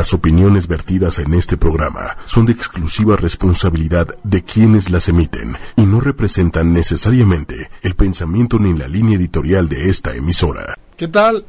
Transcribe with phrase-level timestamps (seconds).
[0.00, 5.82] Las opiniones vertidas en este programa son de exclusiva responsabilidad de quienes las emiten y
[5.82, 10.74] no representan necesariamente el pensamiento ni la línea editorial de esta emisora.
[10.96, 11.44] ¿Qué tal?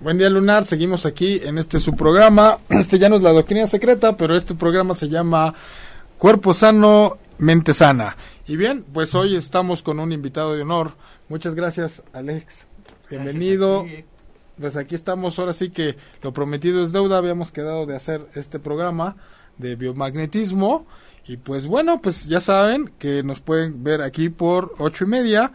[0.00, 2.58] Buen día lunar, seguimos aquí en este su programa.
[2.68, 5.54] Este ya no es la doctrina secreta, pero este programa se llama
[6.18, 8.18] Cuerpo Sano, Mente Sana.
[8.46, 10.92] Y bien, pues hoy estamos con un invitado de honor.
[11.30, 12.66] Muchas gracias, Alex.
[13.08, 13.86] Bienvenido.
[14.60, 18.58] Pues aquí estamos, ahora sí que lo prometido es deuda, habíamos quedado de hacer este
[18.58, 19.16] programa
[19.56, 20.86] de biomagnetismo.
[21.26, 25.52] Y pues bueno, pues ya saben que nos pueden ver aquí por ocho y media.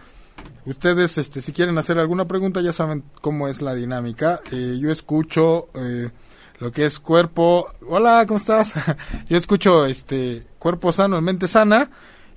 [0.66, 4.40] Ustedes, este, si quieren hacer alguna pregunta, ya saben cómo es la dinámica.
[4.52, 6.12] Eh, yo escucho eh,
[6.60, 7.68] lo que es cuerpo.
[7.88, 8.74] Hola, ¿cómo estás?
[9.28, 11.90] yo escucho este cuerpo sano en mente sana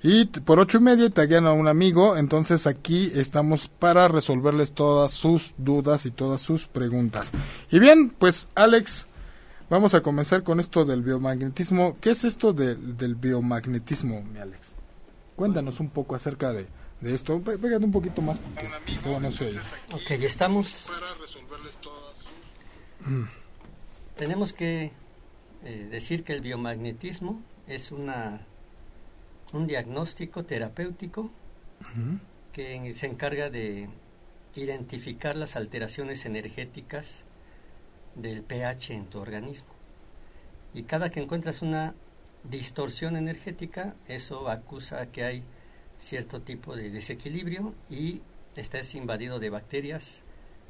[0.03, 5.11] y por ocho y media taguean a un amigo, entonces aquí estamos para resolverles todas
[5.11, 7.31] sus dudas y todas sus preguntas.
[7.71, 9.07] Y bien, pues Alex,
[9.69, 11.97] vamos a comenzar con esto del biomagnetismo.
[11.99, 14.75] ¿Qué es esto del biomagnetismo, mi Alex?
[15.35, 16.67] Cuéntanos un poco acerca de,
[17.01, 17.39] de esto.
[17.39, 19.59] Pégate un poquito más porque amigo, no se oye.
[19.93, 20.87] Ok, estamos...
[20.87, 23.07] Para resolverles todas sus...
[23.07, 23.29] Mm.
[24.15, 24.91] Tenemos que
[25.63, 28.47] eh, decir que el biomagnetismo es una
[29.53, 31.31] un diagnóstico terapéutico
[32.53, 33.87] que se encarga de
[34.55, 37.23] identificar las alteraciones energéticas
[38.15, 39.69] del pH en tu organismo.
[40.73, 41.93] Y cada que encuentras una
[42.43, 45.43] distorsión energética, eso acusa que hay
[45.97, 48.21] cierto tipo de desequilibrio y
[48.55, 50.23] estás invadido de bacterias,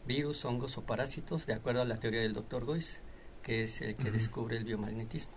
[0.06, 3.00] virus, hongos o parásitos, de acuerdo a la teoría del doctor Goiz,
[3.44, 5.34] que es el que descubre el biomagnetismo.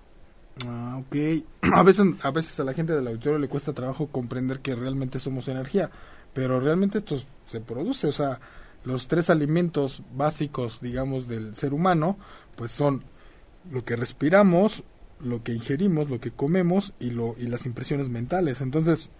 [0.66, 1.16] Ah, ok.
[1.72, 5.20] A veces, a veces a la gente del auditorio le cuesta trabajo comprender que realmente
[5.20, 5.90] somos energía,
[6.32, 8.40] pero realmente esto se produce, o sea,
[8.84, 12.18] los tres alimentos básicos, digamos, del ser humano,
[12.56, 13.04] pues son
[13.70, 14.82] lo que respiramos,
[15.20, 18.60] lo que ingerimos, lo que comemos y, lo, y las impresiones mentales.
[18.60, 19.10] Entonces,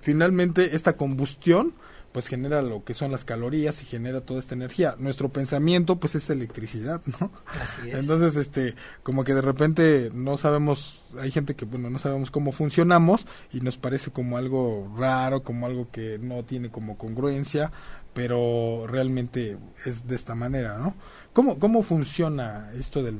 [0.00, 1.74] finalmente, esta combustión
[2.12, 4.96] pues genera lo que son las calorías y genera toda esta energía.
[4.98, 7.30] Nuestro pensamiento pues es electricidad, ¿no?
[7.46, 7.94] Así es.
[7.96, 12.52] Entonces, este, como que de repente no sabemos, hay gente que bueno, no sabemos cómo
[12.52, 17.70] funcionamos y nos parece como algo raro, como algo que no tiene como congruencia,
[18.12, 20.94] pero realmente es de esta manera, ¿no?
[21.32, 23.18] ¿Cómo, cómo funciona esto del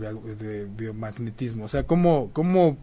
[0.77, 1.67] biomagnetismo?
[1.67, 2.77] O sea, ¿cómo, ¿cómo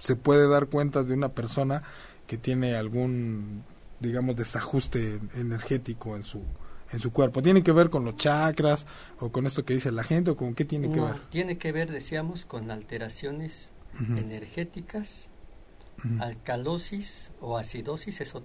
[0.00, 1.84] se puede dar cuenta de una persona
[2.26, 3.62] que tiene algún
[4.02, 6.42] digamos, desajuste energético en su,
[6.92, 7.40] en su cuerpo.
[7.40, 8.86] ¿Tiene que ver con los chakras
[9.18, 11.20] o con esto que dice la gente o con qué tiene que ver?
[11.30, 15.30] Tiene que ver, decíamos, con alteraciones energéticas,
[16.18, 18.42] alcalosis o acidosis, esos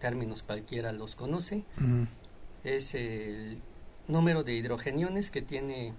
[0.00, 1.64] términos cualquiera los conoce.
[2.64, 3.60] Es el
[4.08, 5.94] número de hidrogeniones que tiene,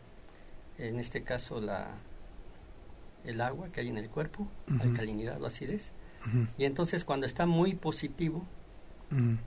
[0.78, 1.98] en este caso, la,
[3.24, 4.48] el agua que hay en el cuerpo,
[4.80, 5.92] alcalinidad o acidez.
[6.58, 8.46] Y entonces cuando está muy positivo,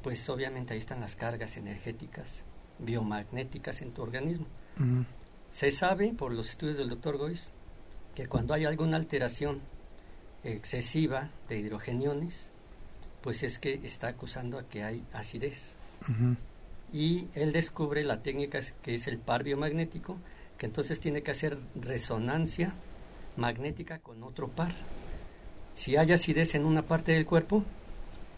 [0.02, 2.44] Pues obviamente ahí están las cargas energéticas
[2.78, 4.46] biomagnéticas en tu organismo.
[5.50, 7.50] Se sabe por los estudios del doctor Gois
[8.14, 9.60] que cuando hay alguna alteración
[10.44, 12.50] excesiva de hidrogeniones,
[13.22, 15.74] pues es que está acusando a que hay acidez.
[16.92, 20.16] Y él descubre la técnica que es el par biomagnético,
[20.56, 22.72] que entonces tiene que hacer resonancia
[23.36, 24.74] magnética con otro par.
[25.74, 27.62] Si hay acidez en una parte del cuerpo,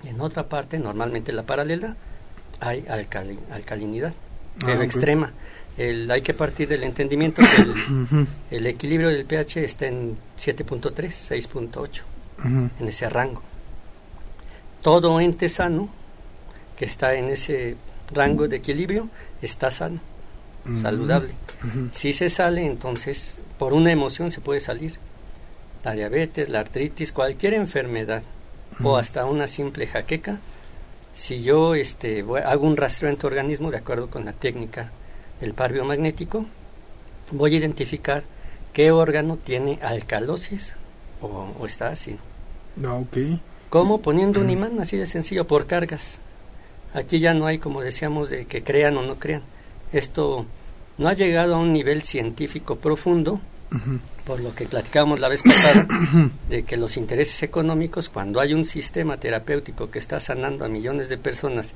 [0.04, 1.96] en otra parte, normalmente la paralela,
[2.60, 5.32] hay alcalinidad, ah, pero extrema.
[5.76, 12.00] El, hay que partir del entendimiento que el, equilibrio del pH está en 7.3, 6.8,
[12.78, 13.42] en ese rango.
[14.82, 15.88] Todo ente sano
[16.76, 17.76] que está en ese
[18.12, 19.08] rango de equilibrio
[19.42, 20.00] está sano,
[20.80, 21.34] saludable.
[21.92, 24.98] Si se sale, entonces por una emoción se puede salir.
[25.84, 28.22] La diabetes, la artritis, cualquier enfermedad
[28.82, 30.38] o hasta una simple jaqueca,
[31.12, 34.90] si yo este, hago un rastreo en tu organismo de acuerdo con la técnica
[35.40, 36.46] del par biomagnético,
[37.32, 38.22] voy a identificar
[38.72, 40.74] qué órgano tiene alcalosis
[41.20, 42.16] o, está así.
[42.84, 43.40] Ah, okay.
[43.68, 44.00] ¿Cómo?
[44.00, 46.18] Poniendo un imán, así de sencillo, por cargas.
[46.94, 49.42] Aquí ya no hay, como decíamos, de que crean o no crean.
[49.92, 50.46] Esto
[50.98, 53.40] no ha llegado a un nivel científico profundo,
[54.24, 55.86] por lo que platicábamos la vez pasada,
[56.48, 61.08] de que los intereses económicos, cuando hay un sistema terapéutico que está sanando a millones
[61.08, 61.74] de personas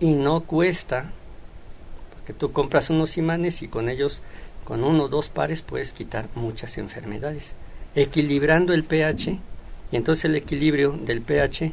[0.00, 1.10] y no cuesta,
[2.12, 4.22] porque tú compras unos imanes y con ellos,
[4.64, 7.54] con uno o dos pares, puedes quitar muchas enfermedades,
[7.94, 9.38] equilibrando el pH,
[9.90, 11.72] y entonces el equilibrio del pH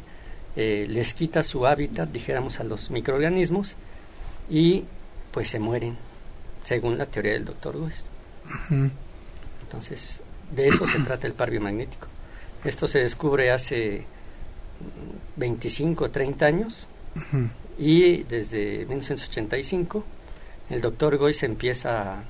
[0.56, 3.74] eh, les quita su hábitat, dijéramos, a los microorganismos,
[4.48, 4.84] y
[5.30, 5.96] pues se mueren,
[6.64, 8.06] según la teoría del doctor West.
[9.66, 10.20] Entonces,
[10.50, 12.06] De eso se trata el par biomagnético.
[12.64, 14.04] Esto se descubre hace
[15.36, 16.88] 25 o 30 años
[17.78, 20.04] y desde 1985
[20.70, 22.22] el doctor Goy se empieza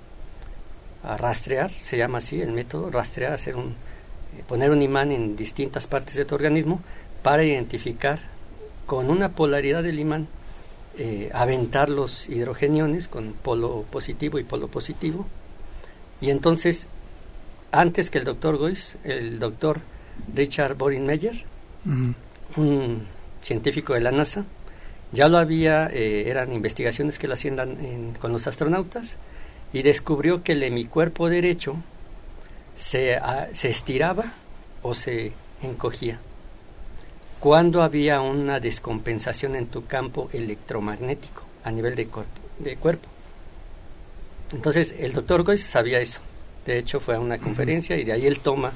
[1.03, 3.69] a, rastrear, se llama así el método, rastrear, hacer un,
[4.37, 6.81] eh, poner un imán en distintas partes de tu organismo
[7.23, 8.19] para identificar
[8.87, 10.27] con una polaridad del imán,
[10.99, 15.27] eh, aventar los hidrogeniones con polo positivo y polo positivo.
[16.21, 16.89] Y entonces,
[17.73, 19.81] antes que el doctor Goyce, el doctor
[20.35, 21.45] Richard Boringmeyer,
[22.57, 23.07] un
[23.43, 24.45] científico de la NASA,
[25.13, 29.19] ya lo había, eh, eran investigaciones que lo hacían con los astronautas,
[29.73, 31.77] y descubrió que el hemicuerpo derecho
[32.75, 33.19] se,
[33.53, 34.33] se estiraba
[34.83, 36.19] o se encogía
[37.41, 42.09] cuando había una descompensación en tu campo electromagnético a nivel de,
[42.59, 43.09] de cuerpo.
[44.53, 46.21] Entonces el doctor Goyce sabía eso.
[46.67, 48.73] De hecho fue a una conferencia y de ahí él toma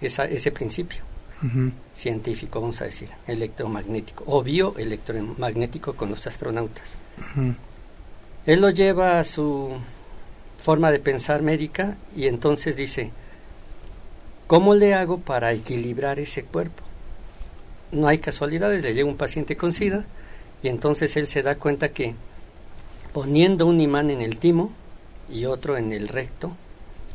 [0.00, 1.02] esa, ese principio
[1.94, 6.98] científico, vamos a decir, electromagnético o bioelectromagnético con los astronautas.
[8.44, 9.70] Él lo lleva a su
[10.60, 13.10] forma de pensar médica y entonces dice,
[14.46, 16.82] ¿cómo le hago para equilibrar ese cuerpo?
[17.92, 20.04] no hay casualidades, le llega un paciente con SIDA
[20.62, 22.14] y entonces él se da cuenta que
[23.12, 24.70] poniendo un imán en el timo
[25.28, 26.54] y otro en el recto,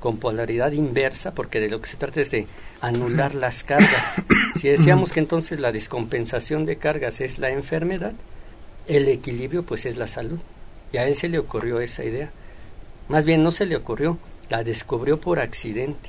[0.05, 2.45] con polaridad inversa, porque de lo que se trata es de
[2.79, 4.13] anular las cargas.
[4.55, 8.13] Si decíamos que entonces la descompensación de cargas es la enfermedad,
[8.87, 10.37] el equilibrio pues es la salud.
[10.93, 12.29] Y a él se le ocurrió esa idea.
[13.07, 16.07] Más bien no se le ocurrió, la descubrió por accidente.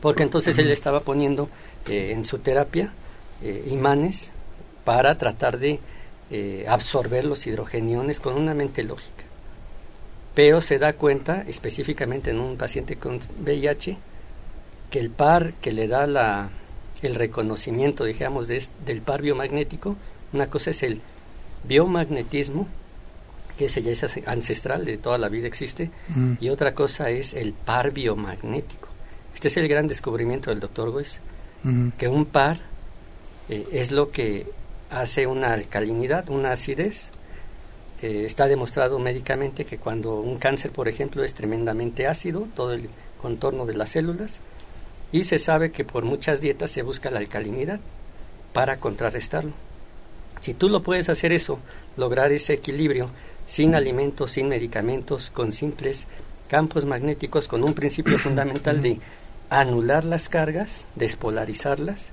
[0.00, 1.48] Porque entonces él estaba poniendo
[1.86, 2.92] eh, en su terapia
[3.44, 4.32] eh, imanes
[4.82, 5.78] para tratar de
[6.32, 9.21] eh, absorber los hidrogeniones con una mente lógica.
[10.34, 13.98] Pero se da cuenta, específicamente en un paciente con VIH,
[14.90, 16.50] que el par que le da la,
[17.02, 19.96] el reconocimiento, digamos, del par biomagnético,
[20.32, 21.00] una cosa es el
[21.64, 22.66] biomagnetismo,
[23.56, 26.34] que ese ya es ancestral, de toda la vida existe, mm.
[26.40, 28.88] y otra cosa es el par biomagnético.
[29.34, 31.20] Este es el gran descubrimiento del doctor Weiss,
[31.62, 31.88] mm.
[31.98, 32.60] que un par
[33.48, 34.46] eh, es lo que
[34.90, 37.10] hace una alcalinidad, una acidez.
[38.02, 42.90] Eh, está demostrado médicamente que cuando un cáncer, por ejemplo, es tremendamente ácido, todo el
[43.20, 44.40] contorno de las células,
[45.12, 47.78] y se sabe que por muchas dietas se busca la alcalinidad
[48.52, 49.52] para contrarrestarlo.
[50.40, 51.60] Si tú lo puedes hacer eso,
[51.96, 53.10] lograr ese equilibrio
[53.46, 56.06] sin alimentos, sin medicamentos, con simples
[56.48, 58.98] campos magnéticos, con un principio fundamental de
[59.48, 62.08] anular las cargas, despolarizarlas,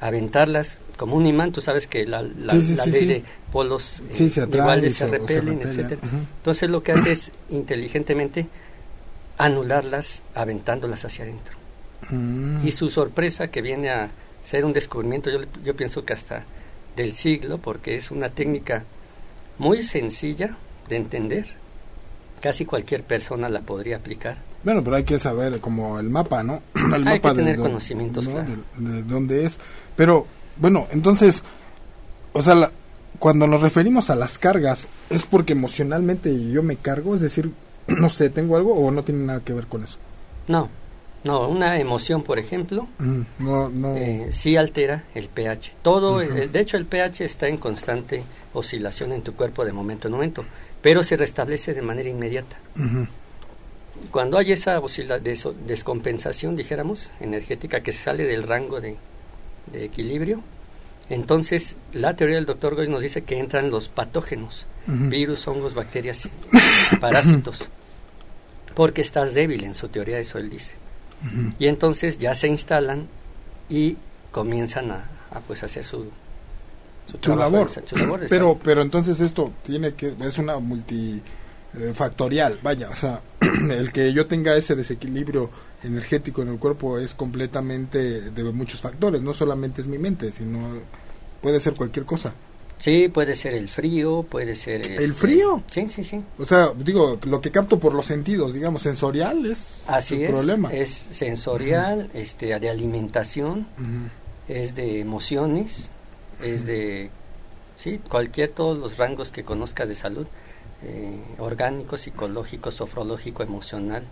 [0.00, 5.08] aventarlas como un imán, tú sabes que la, ley de polos eh, se iguales se
[5.08, 6.00] repelen, etcétera.
[6.38, 8.46] Entonces lo que hace es inteligentemente
[9.36, 11.54] anularlas aventándolas hacia adentro.
[12.08, 12.64] Mm.
[12.64, 14.10] Y su sorpresa que viene a
[14.44, 16.44] ser un descubrimiento, yo, yo pienso que hasta
[16.94, 18.84] del siglo, porque es una técnica
[19.58, 20.56] muy sencilla
[20.88, 21.48] de entender,
[22.40, 26.62] casi cualquier persona la podría aplicar bueno, pero hay que saber como el mapa, ¿no?
[26.94, 29.58] El hay que tener conocimientos, de, dónde es.
[29.96, 30.26] Pero,
[30.62, 31.42] bueno, entonces,
[32.32, 32.70] o sea,
[33.18, 37.14] cuando nos referimos a las cargas, ¿es porque emocionalmente yo me cargo?
[37.14, 37.50] Es decir,
[37.86, 39.98] no sé, ¿tengo algo o no tiene nada que ver con eso?
[40.48, 40.70] No,
[41.24, 43.96] no, una emoción, por ejemplo, mm, no, no.
[43.96, 45.72] Eh, sí altera el pH.
[45.82, 50.14] Todo, de hecho, el pH está en constante oscilación en tu cuerpo de momento en
[50.14, 50.44] momento,
[50.80, 52.56] pero se restablece de manera inmediata
[54.10, 54.80] cuando hay esa
[55.66, 58.96] descompensación, dijéramos, energética que sale del rango de,
[59.72, 60.42] equilibrio,
[61.08, 66.28] entonces la teoría del doctor Goyes nos dice que entran los patógenos, virus, hongos, bacterias,
[67.00, 67.66] parásitos,
[68.74, 70.74] porque estás débil en su teoría, eso él dice.
[71.58, 73.06] Y entonces ya se instalan
[73.68, 73.96] y
[74.32, 75.04] comienzan a,
[75.46, 76.06] pues hacer su,
[77.20, 77.70] su, labor.
[78.28, 81.22] pero, pero entonces esto tiene que, es una multi
[81.78, 83.20] eh, factorial, vaya, o sea,
[83.70, 85.50] el que yo tenga ese desequilibrio
[85.84, 90.60] energético en el cuerpo es completamente de muchos factores, no solamente es mi mente, sino
[91.40, 92.32] puede ser cualquier cosa.
[92.82, 94.84] Sí, puede ser el frío, puede ser...
[94.84, 95.62] ¿El este, frío?
[95.70, 96.20] Sí, sí, sí.
[96.36, 100.72] O sea, digo, lo que capto por los sentidos, digamos, sensorial es Así el problema.
[100.72, 103.68] es sensorial, este, de alimentación,
[104.48, 105.90] es de emociones,
[106.42, 107.10] es de...
[107.76, 110.26] Sí, cualquier, todos los rangos que conozcas de salud
[110.82, 114.02] eh, orgánico, psicológico, sofrológico, emocional,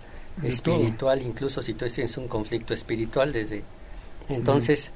[0.45, 3.63] espiritual, incluso si tú tienes un conflicto espiritual desde...
[4.29, 4.91] Entonces,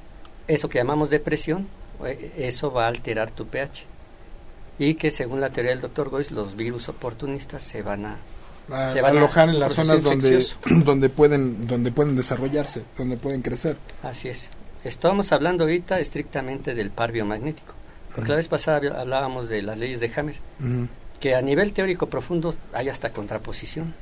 [0.47, 1.67] eso que llamamos depresión,
[2.05, 3.85] eh, eso va a alterar tu pH.
[4.79, 8.17] Y que según la teoría del doctor Goyce, los virus oportunistas se van a
[8.71, 10.47] a- Te van a- alojar en las zonas donde
[10.85, 13.77] donde pueden donde pueden desarrollarse, donde pueden crecer.
[14.03, 14.51] Así es.
[14.85, 17.75] Estamos hablando ahorita estrictamente del par biomagnético.
[18.15, 20.37] Porque la vez pasada habl- hablábamos de las leyes de Hammer,
[21.21, 23.95] que a nivel teórico profundo hay hasta contraposición.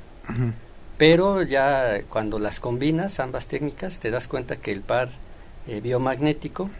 [1.02, 5.09] Pero ya cuando las combinas, ambas técnicas, te das cuenta que el par
[5.66, 6.71] eh, biomagnético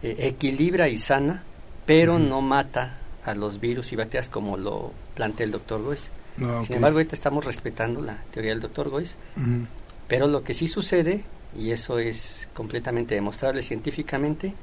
[0.00, 1.42] eh, equilibra y sana,
[1.84, 6.12] pero no mata a los virus y bacterias como lo plantea el doctor Goiz.
[6.36, 6.66] No, ok.
[6.66, 9.16] Sin embargo, ahorita estamos respetando la teoría del doctor Goiz,
[10.06, 11.24] pero lo que sí sucede,
[11.58, 14.54] y eso es completamente demostrable científicamente,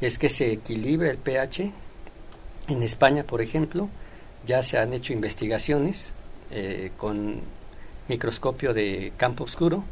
[0.00, 1.72] es que se equilibra el pH.
[2.68, 3.88] En España, por ejemplo,
[4.46, 6.14] ya se han hecho investigaciones
[6.52, 7.57] eh, con
[8.08, 9.84] microscopio de campo oscuro,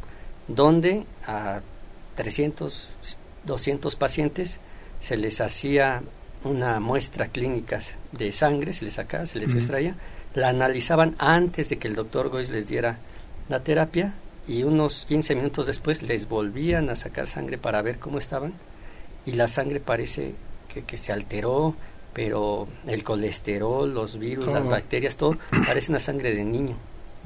[0.48, 1.60] donde a
[2.16, 2.88] 300,
[3.44, 4.58] 200 pacientes
[5.00, 6.02] se les hacía
[6.44, 7.80] una muestra clínica
[8.12, 9.94] de sangre, se les sacaba, se les extraía,
[10.34, 12.98] la analizaban antes de que el doctor Goiz les diera
[13.48, 14.14] la terapia
[14.46, 18.54] y unos 15 minutos después les volvían a sacar sangre para ver cómo estaban
[19.24, 20.34] y la sangre parece
[20.72, 21.74] que, que se alteró,
[22.12, 24.70] pero el colesterol, los virus, las Todo.
[24.70, 26.76] bacterias, todo parece una sangre de niño.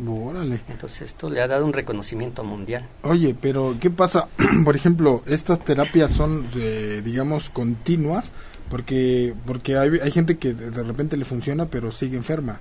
[0.07, 0.61] Órale.
[0.69, 2.87] Entonces esto le ha dado un reconocimiento mundial.
[3.03, 4.29] Oye, pero ¿qué pasa?
[4.65, 8.33] Por ejemplo, estas terapias son, eh, digamos, continuas,
[8.69, 12.61] porque porque hay, hay gente que de repente le funciona, pero sigue enferma.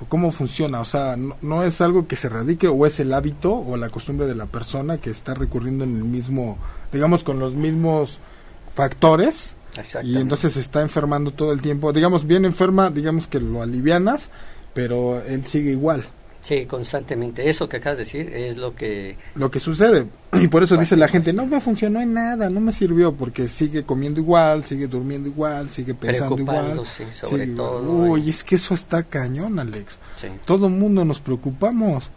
[0.00, 0.80] ¿O ¿Cómo funciona?
[0.80, 3.90] O sea, no, no es algo que se radique o es el hábito o la
[3.90, 6.58] costumbre de la persona que está recurriendo en el mismo,
[6.92, 8.18] digamos, con los mismos
[8.74, 9.56] factores
[10.02, 11.92] y entonces se está enfermando todo el tiempo.
[11.92, 14.30] Digamos, bien enferma, digamos que lo alivianas,
[14.72, 16.04] pero él sigue igual.
[16.44, 17.48] Sí, constantemente.
[17.48, 19.16] Eso que acabas de decir es lo que...
[19.34, 20.06] lo que sucede.
[20.34, 23.48] Y por eso dice la gente, no me funcionó en nada, no me sirvió, porque
[23.48, 26.82] sigue comiendo igual, sigue durmiendo igual, sigue pensando igual.
[26.86, 27.90] Sobre sigue todo.
[27.90, 29.98] Uy, es que eso está cañón, Alex.
[30.16, 30.26] Sí.
[30.44, 32.10] Todo mundo nos preocupamos.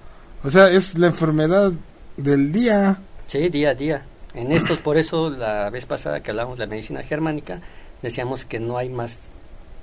[0.43, 1.72] O sea, es la enfermedad
[2.17, 3.00] del día.
[3.27, 4.05] Sí, día a día.
[4.34, 7.62] En estos, por eso la vez pasada que hablamos de la medicina germánica,
[8.01, 9.19] decíamos que no hay más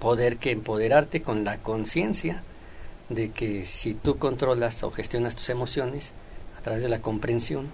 [0.00, 2.42] poder que empoderarte con la conciencia
[3.08, 6.12] de que si tú controlas o gestionas tus emociones
[6.58, 7.68] a través de la comprensión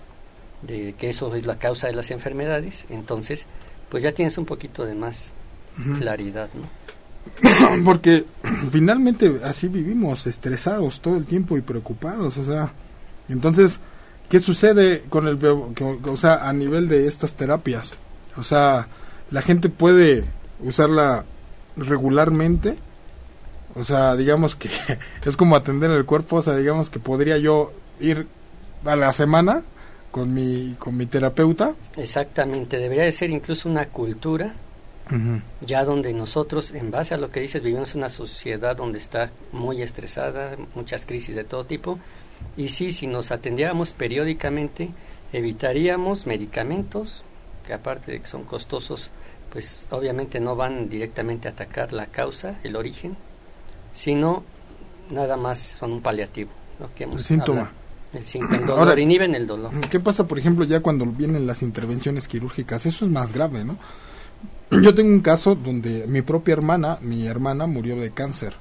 [0.62, 3.46] de que eso es la causa de las enfermedades, entonces
[3.88, 5.32] pues ya tienes un poquito de más
[5.98, 6.68] claridad, ¿no?
[7.84, 8.24] Porque
[8.72, 12.72] finalmente así vivimos, estresados todo el tiempo y preocupados, o sea,
[13.28, 13.80] entonces,
[14.28, 17.92] ¿qué sucede con el, o sea, a nivel de estas terapias?
[18.36, 18.88] O sea,
[19.30, 20.24] la gente puede
[20.60, 21.24] usarla
[21.76, 22.76] regularmente,
[23.74, 24.68] o sea, digamos que
[25.24, 28.26] es como atender el cuerpo, o sea, digamos que podría yo ir
[28.84, 29.62] a la semana
[30.10, 31.74] con mi, con mi terapeuta.
[31.96, 34.54] Exactamente, debería de ser incluso una cultura
[35.60, 39.82] ya donde nosotros, en base a lo que dices, vivimos una sociedad donde está muy
[39.82, 41.98] estresada, muchas crisis de todo tipo,
[42.56, 44.90] y sí, si nos atendiéramos periódicamente,
[45.32, 47.24] evitaríamos medicamentos,
[47.66, 49.10] que aparte de que son costosos,
[49.52, 53.16] pues obviamente no van directamente a atacar la causa, el origen,
[53.92, 54.42] sino
[55.10, 56.50] nada más son un paliativo.
[56.78, 57.60] Lo que hemos El síntoma.
[57.60, 57.76] hablado.
[58.12, 59.70] El síntoma, el dolor, Ahora- inhiben el dolor.
[59.90, 62.86] ¿Qué pasa, por ejemplo, ya cuando vienen las intervenciones quirúrgicas?
[62.86, 63.76] Eso es más grave, ¿no?
[64.70, 68.54] Yo tengo un caso donde mi propia hermana, mi hermana murió de cáncer.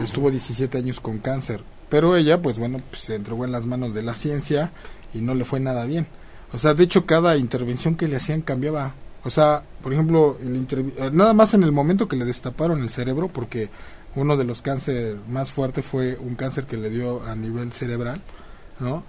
[0.00, 1.62] Estuvo 17 años con cáncer.
[1.88, 4.70] Pero ella, pues bueno, pues, se entregó en las manos de la ciencia
[5.12, 6.06] y no le fue nada bien.
[6.52, 8.94] O sea, de hecho, cada intervención que le hacían cambiaba.
[9.24, 10.54] O sea, por ejemplo, el
[10.96, 13.68] eh, nada más en el momento que le destaparon el cerebro, porque
[14.16, 18.20] uno de los cánceres más fuertes fue un cáncer que le dio a nivel cerebral,
[18.78, 19.04] ¿no?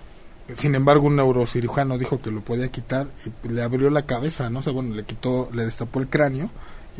[0.53, 4.59] Sin embargo, un neurocirujano dijo que lo podía quitar y le abrió la cabeza, ¿no?
[4.59, 6.49] O sea, bueno, le quitó, le destapó el cráneo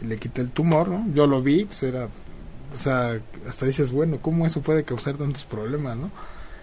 [0.02, 1.06] y le quité el tumor, ¿no?
[1.14, 2.08] Yo lo vi, pues era,
[2.74, 6.12] o sea, hasta dices, bueno, ¿cómo eso puede causar tantos problemas, no?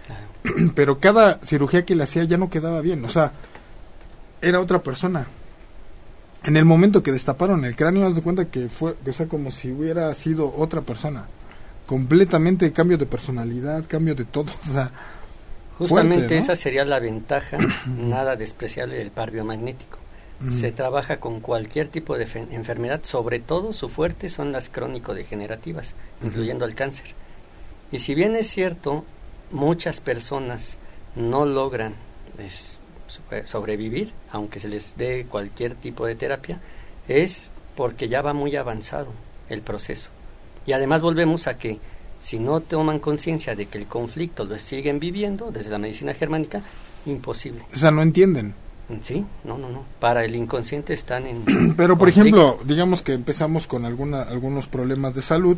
[0.07, 0.71] Claro.
[0.75, 3.33] Pero cada cirugía que le hacía ya no quedaba bien, o sea,
[4.41, 5.27] era otra persona.
[6.45, 9.51] En el momento que destaparon el cráneo, haz de cuenta que fue, o sea, como
[9.51, 11.25] si hubiera sido otra persona.
[11.85, 14.91] Completamente cambio de personalidad, cambio de todo, o sea,
[15.77, 16.41] Justamente Fuerte, ¿no?
[16.41, 19.97] esa sería la ventaja nada despreciable del par biomagnético.
[20.41, 24.67] mm, Se trabaja con cualquier tipo de fe- enfermedad, sobre todo su fuerte son las
[24.69, 27.05] crónico-degenerativas, incluyendo el cáncer.
[27.93, 29.05] Y si bien es cierto,
[29.51, 30.77] muchas personas
[31.15, 31.93] no logran
[32.35, 32.78] pues, so-
[33.45, 36.59] sobrevivir, aunque se les dé cualquier tipo de terapia,
[37.07, 39.11] es porque ya va muy avanzado
[39.49, 40.09] el proceso.
[40.65, 41.79] Y además volvemos a que
[42.19, 46.61] si no toman conciencia de que el conflicto lo siguen viviendo desde la medicina germánica,
[47.05, 47.65] imposible.
[47.73, 48.53] o sea, no entienden.
[49.01, 49.85] Sí, no, no, no.
[49.99, 51.45] Para el inconsciente están en...
[51.77, 52.41] Pero por conflicto.
[52.41, 55.57] ejemplo, digamos que empezamos con alguna, algunos problemas de salud,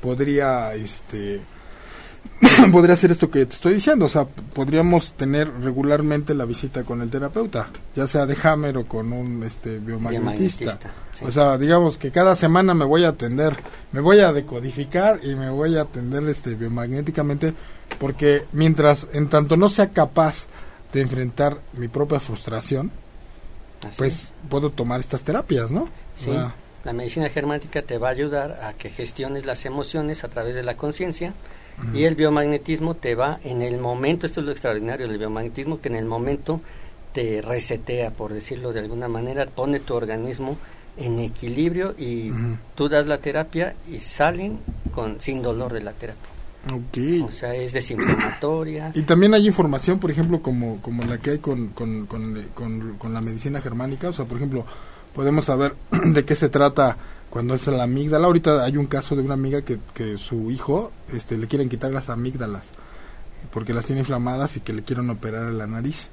[0.00, 1.40] podría este
[2.72, 7.02] podría ser esto que te estoy diciendo, o sea, podríamos tener regularmente la visita con
[7.02, 10.64] el terapeuta, ya sea de Hammer o con un este biomagnetista.
[10.64, 11.24] Biomagnetista, sí.
[11.24, 13.56] O sea, digamos que cada semana me voy a atender,
[13.92, 17.54] me voy a decodificar y me voy a atender este biomagnéticamente
[17.98, 20.46] porque mientras en tanto no sea capaz
[20.92, 22.90] de enfrentar mi propia frustración,
[23.86, 24.32] Así pues es.
[24.48, 25.82] puedo tomar estas terapias, ¿no?
[25.82, 26.54] O Sí, sea,
[26.84, 30.62] la medicina germánica te va a ayudar a que gestiones las emociones a través de
[30.62, 31.34] la conciencia
[31.94, 35.88] y el biomagnetismo te va en el momento, esto es lo extraordinario del biomagnetismo, que
[35.88, 36.60] en el momento
[37.12, 40.56] te resetea, por decirlo de alguna manera, pone tu organismo
[40.98, 42.40] en equilibrio y Ujú.
[42.74, 44.58] tú das la terapia y salen
[44.94, 46.28] con sin dolor de la terapia.
[46.72, 47.28] ok.
[47.28, 48.92] O sea, es desinflamatoria.
[48.94, 53.12] Y también hay información, por ejemplo, como, como la que hay con, con, con- con
[53.14, 54.08] la medicina germánica.
[54.08, 54.64] O sea, por ejemplo,
[55.14, 56.96] podemos saber de qué se trata
[57.36, 58.28] cuando es la amígdala.
[58.28, 61.92] Ahorita hay un caso de una amiga que, que su hijo este, le quieren quitar
[61.92, 62.70] las amígdalas
[63.52, 66.08] porque las tiene inflamadas y que le quieren operar la nariz.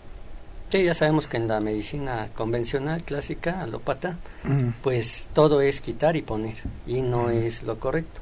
[0.70, 4.18] Sí, ya sabemos que en la medicina convencional, clásica, alópata,
[4.82, 8.20] pues todo es quitar y poner y no es lo correcto.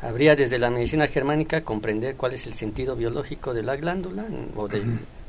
[0.00, 4.68] Habría desde la medicina germánica comprender cuál es el sentido biológico de la glándula o
[4.68, 4.84] de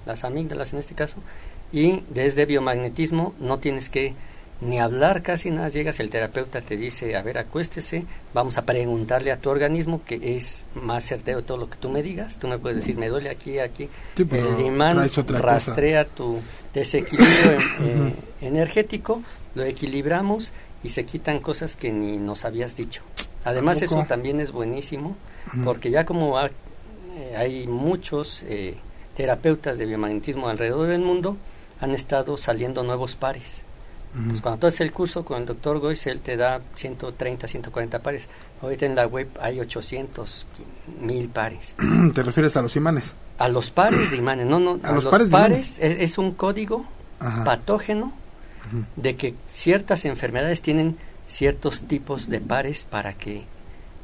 [0.06, 1.18] las amígdalas en este caso
[1.72, 4.14] y desde biomagnetismo no tienes que
[4.62, 9.32] ni hablar casi nada, llegas el terapeuta te dice, a ver, acuéstese, vamos a preguntarle
[9.32, 12.58] a tu organismo que es más certero todo lo que tú me digas, tú me
[12.60, 13.88] puedes decir, me duele aquí, aquí,
[14.18, 14.98] Sí, el imán
[15.38, 15.40] cosa.
[15.40, 16.40] rastrea tu
[16.74, 17.62] desequilibrio en-
[18.10, 19.22] eh, energético,
[19.56, 20.52] lo equilibramos
[20.84, 23.02] y se quitan cosas que ni nos habías dicho.
[23.46, 25.16] Además eso también es buenísimo
[25.64, 28.76] porque ya como ha- eh, hay muchos eh,
[29.16, 31.38] terapeutas de biomagnetismo alrededor del mundo,
[31.80, 33.64] han estado saliendo nuevos pares.
[34.28, 38.00] Pues cuando tú haces el curso con el doctor Goiz, él te da 130, 140
[38.00, 38.28] pares.
[38.62, 40.48] Ahorita en la web hay 800,
[41.02, 41.76] mil pares.
[42.14, 43.14] ¿Te refieres a los imanes?
[43.38, 46.86] A los pares de imanes, no, no, A los pares pares, es, es un código
[47.20, 47.44] Ajá.
[47.44, 48.12] patógeno
[48.96, 50.98] de que ciertas enfermedades tienen
[51.28, 53.44] ciertos tipos de pares para que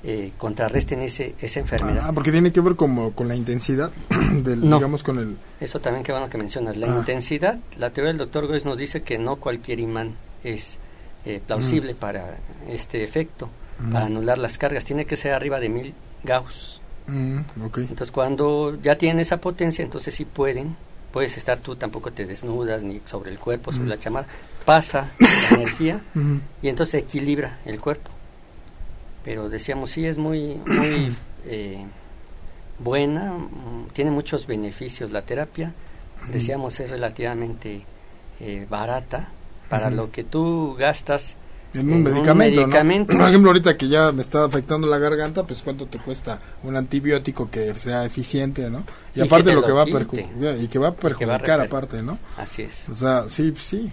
[0.08, 2.04] eh, contrarresten ese, esa enfermedad.
[2.08, 3.92] Ah, porque tiene que ver como con la intensidad
[4.44, 4.76] del, No.
[4.78, 5.36] digamos, con el...
[5.60, 6.78] Eso también qué bueno que mencionas.
[6.78, 6.96] La Ah.
[6.98, 10.14] intensidad, la teoría del doctor Goiz nos dice que no cualquier imán
[10.44, 10.78] es
[11.26, 12.38] eh, plausible para
[12.70, 13.92] este efecto, Mm.
[13.92, 14.86] para anular las cargas.
[14.86, 16.80] Tiene que ser arriba de mil Gauss.
[17.08, 17.80] Mm, ok.
[17.80, 20.76] Entonces cuando ya tienen esa potencia, entonces sí pueden,
[21.12, 23.90] puedes estar tú, tampoco te desnudas ni sobre el cuerpo, sobre Mm.
[23.90, 24.28] la chamarra,
[24.66, 26.00] pasa la energía
[26.62, 28.12] y entonces equilibra el cuerpo.
[29.26, 31.14] Pero decíamos, sí, es muy, muy
[31.48, 31.84] eh,
[32.80, 33.34] buena,
[33.94, 35.74] tiene muchos beneficios la terapia,
[36.32, 37.84] decíamos, es relativamente
[38.40, 39.30] eh, barata
[39.68, 41.36] para lo que tú gastas.
[41.74, 43.20] En un En un medicamento, ¿no?
[43.20, 46.78] Por ejemplo, ahorita que ya me está afectando la garganta, pues cuánto te cuesta un
[46.78, 48.86] antibiótico que sea eficiente, ¿no?
[49.14, 52.18] Y, aparte te lo lo que va a y que va a perjudicar aparte, ¿no?
[52.38, 52.88] Así es.
[52.88, 53.92] O sea, sí, sí.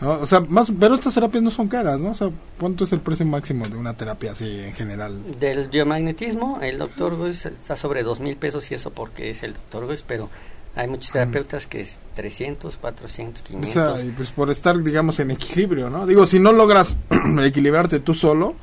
[0.00, 0.12] ¿No?
[0.20, 2.10] O sea, más, pero estas terapias no son caras, ¿no?
[2.10, 5.18] O sea, ¿cuánto es el precio máximo de una terapia así en general?
[5.38, 9.52] Del biomagnetismo, el doctor Goiz está sobre dos mil pesos y eso porque es el
[9.52, 10.30] doctor Goiz, pero
[10.74, 13.72] hay muchos terapeutas que es 300, 400, O 500.
[13.72, 16.06] sea, y pues por estar, digamos, en equilibrio, ¿no?
[16.06, 16.96] Digo, si no logras
[17.44, 18.54] equilibrarte tú solo,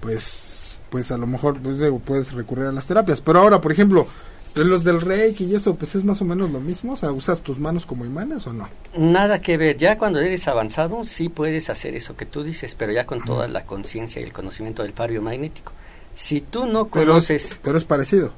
[0.00, 3.20] pues, pues a lo mejor pues, digo, puedes recurrir a las terapias.
[3.20, 4.06] Pero ahora, por ejemplo,
[4.54, 6.94] los del Reiki y eso, pues es más o menos lo mismo.
[6.94, 8.68] O sea, ¿usas tus manos como imanes o no?
[8.96, 12.92] Nada que ver, ya cuando eres avanzado sí puedes hacer eso que tú dices, pero
[12.92, 15.72] ya con toda la conciencia y el conocimiento del par biomagnético.
[16.14, 18.32] Si tú no conoces es, pero es parecido.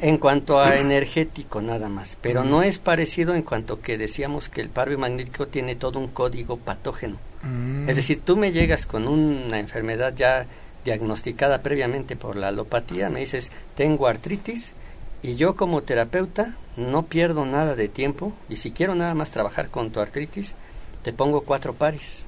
[0.00, 4.60] en cuanto a energético nada más, pero no es parecido en cuanto que decíamos que
[4.60, 7.16] el par biomagnético tiene todo un código patógeno.
[7.42, 7.88] Mm.
[7.88, 10.46] Es decir, tú me llegas con una enfermedad ya
[10.84, 14.74] diagnosticada previamente por la alopatía, me dices, tengo artritis,
[15.22, 19.68] y yo como terapeuta no pierdo nada de tiempo, y si quiero nada más trabajar
[19.68, 20.54] con tu artritis,
[21.02, 22.26] te pongo cuatro pares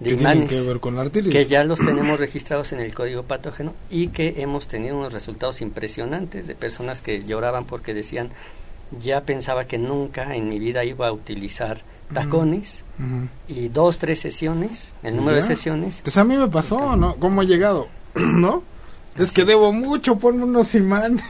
[0.00, 1.32] de que tienen que ver con la artritis.
[1.32, 5.60] que ya los tenemos registrados en el código patógeno y que hemos tenido unos resultados
[5.60, 8.30] impresionantes de personas que lloraban porque decían,
[9.00, 12.84] ya pensaba que nunca en mi vida iba a utilizar tacones
[13.48, 15.42] y dos, tres sesiones, el número Ya.
[15.42, 17.14] de sesiones, Pues a mí me pasó, ¿no?
[17.16, 17.86] ¿Cómo he llegado?
[18.14, 18.62] ¿No?
[19.16, 21.22] Es que debo mucho, ponme unos imanes,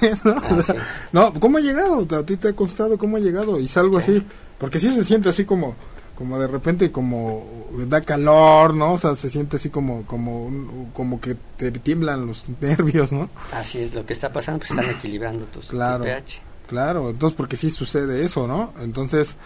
[1.13, 1.33] ¿no?
[1.41, 2.07] ¿cómo he llegado?
[2.17, 3.59] ¿A ti te ha costado cómo he llegado?
[3.59, 4.13] Y salgo Sí.
[4.19, 4.27] así,
[4.59, 5.75] porque sí se siente así como,
[6.17, 7.45] como de repente como
[7.89, 8.93] da calor, ¿no?
[8.93, 13.29] O sea, se siente así como, como, como que te tiemblan los nervios, ¿no?
[13.53, 16.41] así es lo que está pasando, pues están equilibrando tus, tu pH.
[16.69, 18.73] Claro, entonces porque sí sucede eso, ¿no?
[18.81, 19.37] Entonces,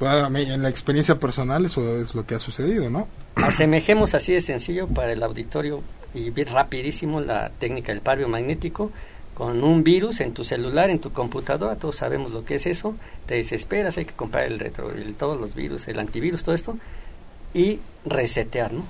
[0.00, 3.06] para mí, en la experiencia personal eso es lo que ha sucedido, ¿no?
[3.36, 5.80] Asemejemos así de sencillo para el auditorio
[6.14, 8.90] y rapidísimo la técnica del par biomagnético.
[9.34, 12.94] con un virus en tu celular, en tu computadora, todos sabemos lo que es eso,
[13.26, 16.76] te desesperas, hay que comprar el retro, todos los virus, el antivirus, todo esto,
[17.52, 18.84] y resetear, ¿no?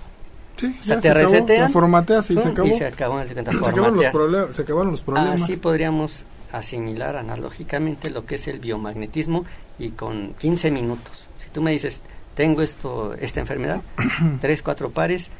[0.56, 2.68] Sí, o sea, te resetean, formateas y se acabó.
[2.68, 5.42] Y se acabó se, acabaron los problemas, se acabaron los problemas.
[5.42, 9.44] Así podríamos asimilar analógicamente lo que es el biomagnetismo
[9.78, 11.28] y con 15 minutos.
[11.38, 12.02] Si tú me dices,
[12.34, 13.80] tengo esto, esta enfermedad,
[14.40, 15.30] tres, cuatro pares,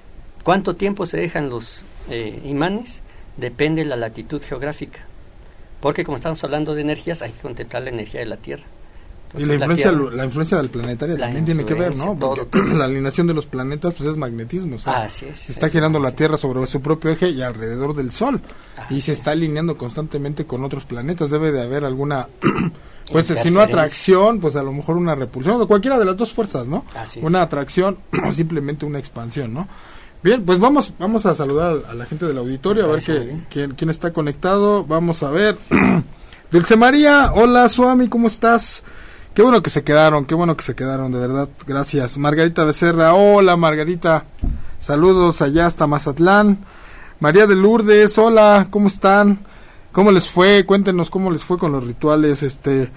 [0.45, 3.03] ¿cuánto tiempo se dejan los eh, imanes?
[3.37, 5.01] Depende de la latitud geográfica.
[5.81, 8.63] Porque como estamos hablando de energías, hay que contemplar la energía de la Tierra.
[9.37, 12.17] y la influencia, la, influencia del planetario también tiene que ver, ¿no?
[12.17, 14.77] Porque la alineación de los planetas pues es magnetismo.
[14.77, 18.41] es, está girando la Tierra sobre su propio eje y alrededor del Sol.
[18.91, 21.31] y se está alineando constantemente con otros planetas.
[21.31, 22.29] Debe de haber alguna
[23.13, 26.33] pues si no atracción, pues a lo mejor una repulsión, o cualquiera de las dos
[26.33, 26.85] fuerzas, ¿no?
[27.21, 29.69] una atracción o simplemente una expansión, ¿no?
[30.25, 33.03] Bien, pues vamos vamos a saludar a, la gente del auditorio, a ver
[33.51, 34.87] qué, quién, está conectado.
[34.87, 35.59] Vamos a ver.
[36.51, 38.83] Dulce María, hola Suami, ¿cómo estás?
[39.35, 41.51] Qué bueno que se quedaron, qué bueno que se quedaron, de verdad.
[41.67, 42.17] Gracias.
[42.17, 44.25] Margarita Becerra, hola Margarita.
[44.79, 46.57] Saludos allá hasta Mazatlán.
[47.21, 49.41] María de Lourdes, hola, ¿cómo están?
[49.93, 50.65] ¿Cómo les fue?
[50.65, 52.43] Cuéntenos cómo les fue con los rituales.
[52.43, 52.91] Este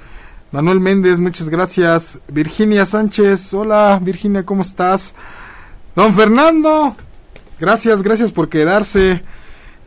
[0.54, 2.22] Manuel Méndez, muchas gracias.
[2.30, 5.14] Virginia Sánchez, hola Virginia, ¿cómo estás?
[5.94, 6.96] Don Fernando,
[7.60, 9.22] gracias, gracias por quedarse.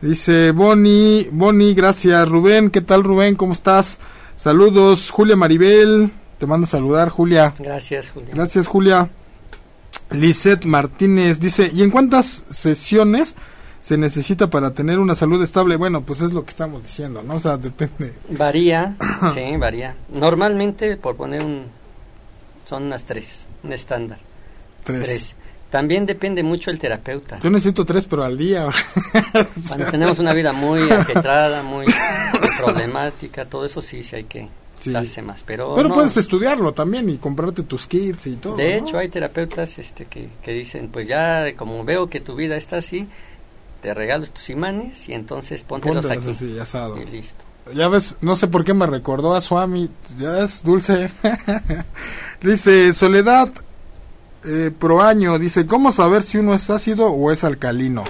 [0.01, 2.27] Dice Boni, Boni, gracias.
[2.27, 3.35] Rubén, ¿qué tal Rubén?
[3.35, 3.99] ¿Cómo estás?
[4.35, 5.11] Saludos.
[5.11, 7.53] Julia Maribel, te manda a saludar, Julia.
[7.59, 8.29] Gracias, Julia.
[8.33, 9.09] Gracias, Julia.
[10.09, 13.35] Lisette Martínez dice, ¿y en cuántas sesiones
[13.79, 15.75] se necesita para tener una salud estable?
[15.75, 17.35] Bueno, pues es lo que estamos diciendo, ¿no?
[17.35, 18.13] O sea, depende.
[18.29, 18.95] Varía,
[19.33, 19.95] sí, varía.
[20.09, 21.65] Normalmente, por poner un...
[22.65, 24.19] son unas tres, un estándar.
[24.83, 25.35] Tres.
[25.71, 27.39] También depende mucho el terapeuta.
[27.41, 28.67] Yo necesito tres, pero al día.
[29.69, 31.85] Cuando tenemos una vida muy agitada, muy
[32.57, 34.49] problemática, todo eso sí, sí hay que
[34.83, 35.43] darse más.
[35.47, 38.57] Pero, pero puedes estudiarlo también y comprarte tus kits y todo.
[38.57, 42.57] De hecho, hay terapeutas este, que, que dicen, pues ya como veo que tu vida
[42.57, 43.07] está así,
[43.81, 46.31] te regalo estos imanes y entonces póntelos, aquí.
[46.31, 47.01] Así, asado.
[47.01, 47.45] Y listo.
[47.73, 51.11] Ya ves, no sé por qué me recordó a Suami, ya es dulce.
[52.41, 53.53] dice, Soledad
[54.43, 58.03] eh, pro año, dice, ¿cómo saber si uno es ácido o es alcalino?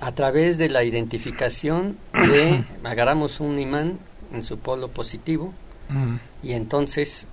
[0.00, 3.98] A través de la identificación de, agarramos un imán
[4.32, 5.52] en su polo positivo
[6.42, 7.26] y entonces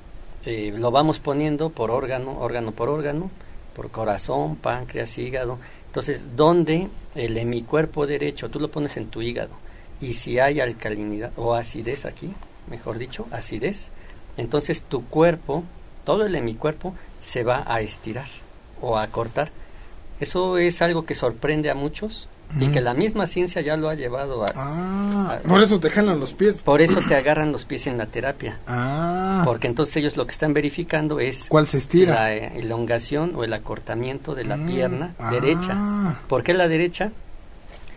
[0.46, 3.30] eh, lo vamos poniendo por órgano, órgano por órgano,
[3.76, 5.60] por corazón, páncreas, hígado,
[5.96, 9.52] entonces, ¿dónde el hemicuerpo derecho, tú lo pones en tu hígado,
[10.02, 12.34] y si hay alcalinidad o acidez aquí,
[12.70, 13.92] mejor dicho, acidez,
[14.36, 15.64] entonces tu cuerpo,
[16.06, 18.28] todo el hemicuerpo, se va a estirar
[18.82, 19.52] o a cortar.
[20.20, 23.96] Eso es algo que sorprende a muchos y que la misma ciencia ya lo ha
[23.96, 27.88] llevado a, ah, por eso te jalan los pies por eso te agarran los pies
[27.88, 29.42] en la terapia ah.
[29.44, 33.52] porque entonces ellos lo que están verificando es cuál se estira la elongación o el
[33.52, 35.32] acortamiento de la mm, pierna ah.
[35.32, 37.12] derecha ¿por qué la derecha?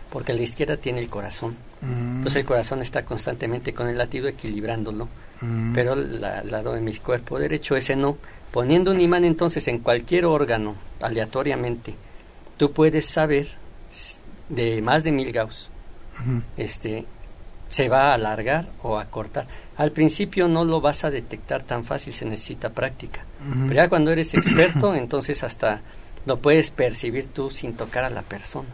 [0.09, 2.17] porque la izquierda tiene el corazón mm.
[2.17, 5.07] entonces el corazón está constantemente con el latido equilibrándolo
[5.41, 5.73] mm.
[5.73, 8.17] pero el lado de mi cuerpo derecho ese no
[8.51, 11.95] poniendo un imán entonces en cualquier órgano aleatoriamente
[12.57, 13.47] tú puedes saber
[14.49, 15.69] de más de mil Gauss,
[16.57, 17.05] este,
[17.69, 19.47] se va a alargar o a cortar.
[19.77, 23.23] Al principio no lo vas a detectar tan fácil, se necesita práctica.
[23.61, 25.81] Pero ya cuando eres experto, entonces hasta
[26.25, 28.67] lo puedes percibir tú sin tocar a la persona.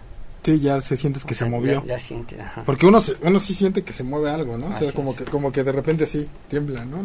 [0.46, 1.84] Sí, ya se sientes que se movió.
[1.88, 4.68] Ya, siente, Porque uno uno sí siente que se mueve algo, ¿no?
[4.68, 7.02] o sea, como que como que de repente sí tiembla, ¿no?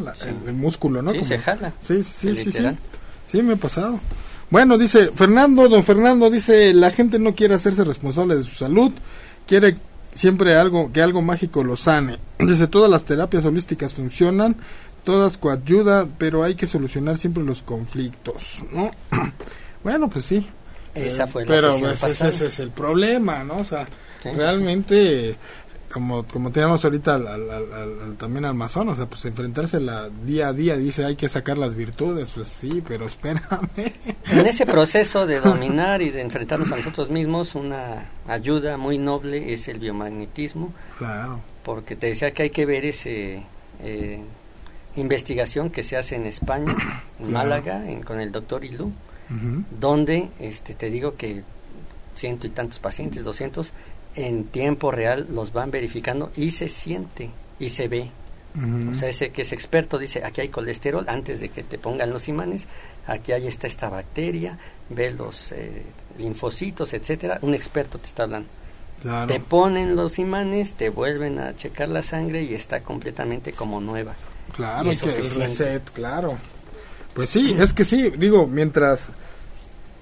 [0.46, 1.12] el, músculo, ¿no?
[1.12, 1.72] Sí, se jala.
[1.80, 2.62] Sí, sí, sí, sí.
[3.26, 3.98] Sí, me ha pasado.
[4.50, 8.92] Bueno, dice Fernando, don Fernando dice, la gente no quiere hacerse responsable de su salud,
[9.46, 9.78] quiere
[10.12, 12.18] siempre algo que algo mágico lo sane.
[12.38, 14.56] Dice, todas las terapias holísticas funcionan,
[15.04, 18.90] todas coayuda, pero hay que solucionar siempre los conflictos, ¿no?
[19.82, 20.46] bueno, pues sí.
[20.94, 23.58] Esa fue la Pero pues, ese, es el problema, ¿no?
[23.58, 23.86] O sea,
[24.22, 25.36] realmente
[25.92, 30.52] como, como tenemos ahorita al, también al masón, o sea, pues enfrentarse la día a
[30.52, 33.68] día, dice hay que sacar las virtudes, pues sí, pero espérame.
[34.30, 39.52] En ese proceso de dominar y de enfrentarnos a nosotros mismos, una ayuda muy noble
[39.52, 40.72] es el biomagnetismo.
[40.98, 41.40] Claro.
[41.64, 43.42] Porque te decía que hay que ver ese
[43.82, 44.20] eh,
[44.96, 46.76] investigación que se hace en España,
[47.18, 48.92] en Málaga, con el doctor Ilú,
[49.78, 51.44] donde este, te digo que
[52.14, 53.72] ciento y tantos pacientes, doscientos,
[54.16, 58.10] en tiempo real los van verificando y se siente y se ve.
[58.90, 62.10] O sea, ese que es experto dice, aquí hay colesterol antes de que te pongan
[62.10, 62.66] los imanes,
[63.06, 65.84] aquí hay está esta bacteria, ve los eh,
[66.18, 67.38] linfocitos, etcétera.
[67.42, 68.48] Un experto te está hablando.
[69.28, 74.14] Te ponen los imanes, te vuelven a checar la sangre y está completamente como nueva.
[74.52, 76.36] Claro, es que el reset, claro.
[77.14, 79.10] Pues sí, es que sí, digo, mientras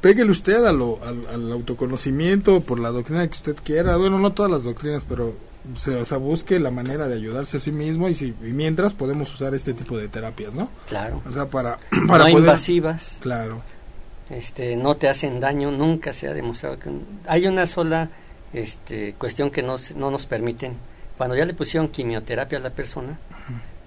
[0.00, 4.50] péguele usted a lo, al, autoconocimiento por la doctrina que usted quiera, bueno, no todas
[4.50, 5.34] las doctrinas, pero
[5.76, 9.32] se, o sea, busque la manera de ayudarse a sí mismo y, si, mientras podemos
[9.32, 10.68] usar este tipo de terapias, ¿no?
[10.86, 11.22] Claro.
[11.26, 13.18] O sea, para, para no invasivas.
[13.20, 13.62] Claro.
[14.30, 16.90] Este, no te hacen daño, nunca se ha demostrado que
[17.26, 18.10] hay una sola
[18.52, 20.76] este, cuestión que no nos permiten.
[21.16, 23.18] Cuando ya le pusieron quimioterapia a la persona,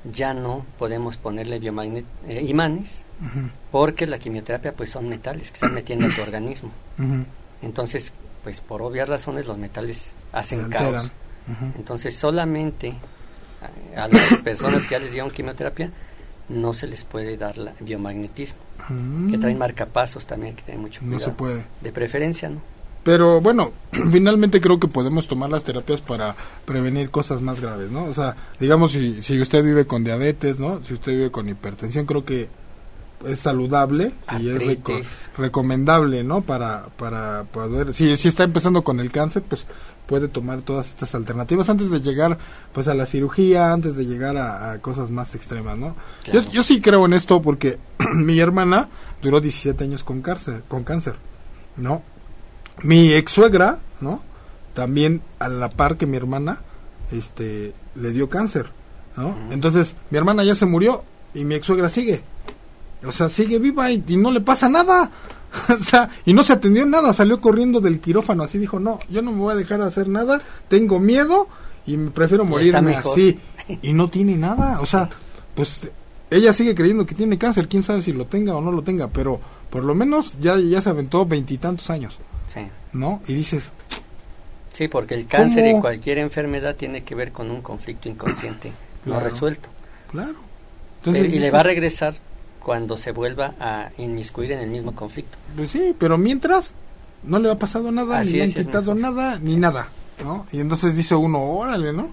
[0.04, 3.06] ya no podemos ponerle biomagnet eh, imanes,
[3.72, 6.72] porque la quimioterapia pues son metales que están metiendo en tu organismo.
[7.62, 11.12] Entonces, pues por obvias razones los metales hacen caos.
[11.76, 12.96] Entonces solamente
[13.96, 15.92] a, las personas que ya les dieron quimioterapia
[16.50, 18.60] no se les puede dar la biomagnetismo,
[19.30, 21.20] que traen marcapasos también, que tienen mucho cuidado.
[21.20, 21.66] No se puede.
[21.82, 22.62] De preferencia, ¿no?
[23.04, 23.72] Pero bueno,
[24.12, 26.36] finalmente creo que podemos tomar las terapias para
[26.66, 28.06] prevenir cosas más graves, ¿no?
[28.06, 30.84] O sea, digamos, si, si usted vive con diabetes, ¿no?
[30.84, 32.50] Si usted vive con hipertensión, creo que
[33.26, 36.42] es saludable y es recomendable, ¿no?
[36.42, 39.66] Para, para poder, si, si está empezando con el cáncer, pues
[40.08, 42.38] puede tomar todas estas alternativas antes de llegar
[42.74, 45.96] pues a la cirugía, antes de llegar a, cosas más extremas, ¿no?
[46.32, 47.80] Yo, yo sí creo en esto porque
[48.16, 48.90] mi hermana
[49.22, 51.16] duró 17 años con cáncer, con cáncer,
[51.78, 52.04] ¿no?
[52.84, 54.22] Mi ex suegra, ¿no?
[54.74, 56.62] También a la par que mi hermana,
[57.12, 58.68] este, le dio cáncer,
[59.18, 59.36] ¿no?
[59.52, 62.24] Entonces, mi hermana ya se murió y mi ex suegra sigue.
[63.06, 65.12] O sea, sigue viva y, no le pasa nada.
[65.70, 69.22] o sea, y no se atendió nada, salió corriendo del quirófano, así dijo, no, yo
[69.22, 71.48] no me voy a dejar hacer nada, tengo miedo
[71.86, 73.38] y prefiero morirme así.
[73.82, 75.10] Y no tiene nada, o sea,
[75.56, 75.82] pues
[76.30, 79.10] ella sigue creyendo que tiene cáncer, quién sabe si lo tenga o no lo tenga,
[79.10, 82.18] pero por lo menos ya, ya se aventó veintitantos años.
[82.94, 83.22] ¿No?
[83.28, 83.72] Y dices...
[84.74, 88.72] Sí, porque el cáncer y cualquier enfermedad tiene que ver con un conflicto inconsciente
[89.06, 89.70] no resuelto.
[90.12, 90.36] Claro.
[91.06, 92.14] y le va a regresar
[92.60, 95.38] cuando se vuelva a inmiscuir en el mismo conflicto.
[95.56, 96.74] Pues sí, pero mientras
[97.24, 99.90] no le ha pasado nada, ni le han quitado nada, ni nada,
[100.24, 100.46] ¿no?
[100.52, 102.12] Y entonces dice uno, órale, ¿no?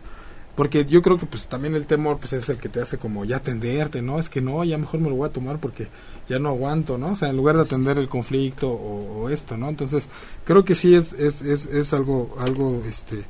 [0.55, 3.25] Porque yo creo que pues también el temor pues es el que te hace como
[3.25, 4.19] ya atenderte, ¿no?
[4.19, 5.89] Es que no, ya mejor me lo voy a tomar porque
[6.29, 7.13] ya no aguanto, ¿no?
[7.13, 9.69] O sea, en lugar de atender el conflicto o, esto, ¿no?
[9.69, 10.09] Entonces,
[10.45, 13.25] creo que sí es, es, es, es algo, algo, este,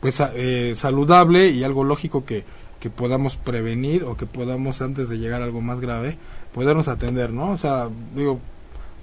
[0.00, 2.44] pues eh, saludable y algo lógico que,
[2.78, 6.16] que podamos prevenir o que podamos antes de llegar a algo más grave,
[6.54, 7.50] podernos atender, ¿no?
[7.52, 8.40] O sea, digo,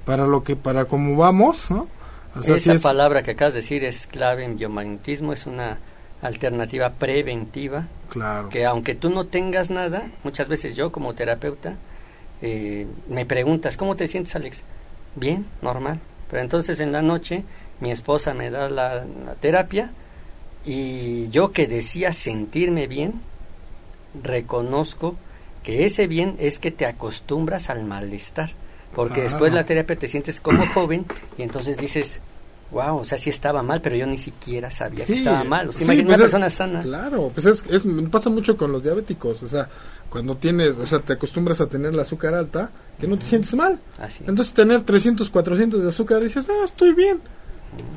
[0.06, 1.88] para lo que, para cómo vamos, ¿no?
[2.46, 5.80] Esa palabra que acabas de decir es clave en biomagnetismo, es una
[6.22, 7.88] alternativa preventiva.
[8.10, 8.50] Claro.
[8.50, 11.76] Que aunque tú no tengas nada, muchas veces yo como terapeuta
[12.42, 14.64] eh, me preguntas, ¿cómo te sientes Alex?
[15.16, 16.00] Bien, normal.
[16.30, 17.44] Pero entonces en la noche
[17.80, 19.06] mi esposa me da la,
[19.40, 19.92] terapia
[20.66, 23.22] y yo que decía sentirme bien,
[24.22, 25.16] reconozco
[25.64, 28.52] que ese bien es que te acostumbras al malestar.
[28.96, 31.06] Porque después la terapia te sientes como joven
[31.38, 32.20] y entonces dices,
[32.72, 35.70] wow, o sea, sí estaba mal, pero yo ni siquiera sabía que estaba mal.
[35.70, 36.82] O sea, imagínate pues una persona sana.
[36.82, 39.70] Claro, pues es, es, pasa mucho con los diabéticos, o sea,
[40.10, 43.54] cuando tienes, o sea, te acostumbras a tener la azúcar alta, que no te sientes
[43.54, 43.80] mal.
[44.00, 47.20] Así Entonces tener 300, 400 de azúcar, dices, no, estoy bien.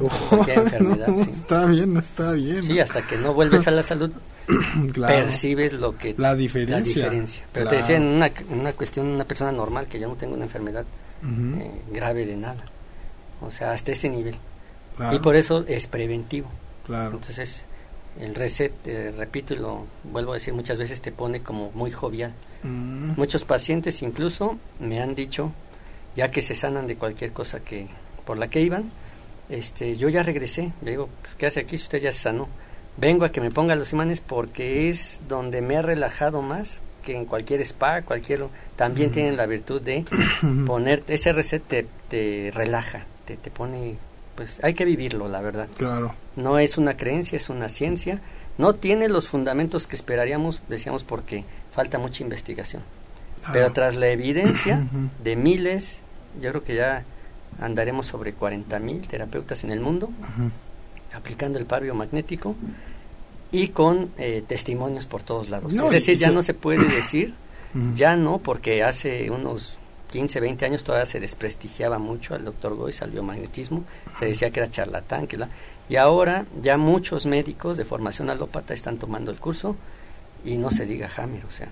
[0.48, 2.62] enfermedad, Está bien, no está bien.
[2.62, 4.10] Sí, hasta que no vuelves a la salud,
[4.94, 6.14] percibes lo que...
[6.18, 7.08] La diferencia.
[7.52, 10.44] Pero te decía en una, una cuestión, una persona normal, que yo no tengo una
[10.44, 10.84] enfermedad
[11.22, 12.64] eh, grave de nada.
[13.40, 14.36] O sea, hasta ese nivel.
[15.12, 16.50] Y por eso es preventivo.
[16.84, 17.12] Claro.
[17.14, 17.64] Entonces,
[18.18, 18.72] el reset,
[19.16, 22.32] repito y lo vuelvo a decir muchas veces, te pone como muy jovial.
[22.62, 23.12] Mm.
[23.16, 25.52] Muchos pacientes incluso me han dicho,
[26.16, 27.88] ya que se sanan de cualquier cosa que
[28.24, 28.90] por la que iban,
[29.48, 30.72] este, yo ya regresé.
[30.82, 32.48] Le digo, pues, ¿qué hace aquí si usted ya se sanó?
[32.96, 37.16] Vengo a que me ponga los imanes porque es donde me he relajado más que
[37.16, 38.46] en cualquier spa, cualquier...
[38.76, 40.04] También tienen la virtud de
[40.66, 43.96] ponerte, ese reset te, te relaja, te, te pone
[44.40, 45.68] pues hay que vivirlo, la verdad.
[45.76, 46.14] Claro.
[46.40, 48.20] No es una creencia, es una ciencia.
[48.58, 52.82] No tiene los fundamentos que esperaríamos, decíamos, porque falta mucha investigación.
[53.52, 54.86] Pero tras la evidencia
[55.24, 56.02] de miles,
[56.40, 57.04] yo creo que ya
[57.60, 60.10] andaremos sobre 40 mil terapeutas en el mundo,
[61.12, 62.54] aplicando el par biomagnético
[63.52, 65.74] y con eh, testimonios por todos lados.
[65.74, 67.34] es decir, ya no se puede decir,
[67.94, 69.76] ya no, porque hace unos
[70.12, 73.84] 15, 20 años todavía se desprestigiaba mucho al doctor Goiz, al biomagnetismo,
[74.18, 75.48] se decía que era charlatán, que la,
[75.90, 79.76] y ahora ya muchos médicos de formación alópata están tomando el curso
[80.44, 81.68] y no se diga Hammer, o sea.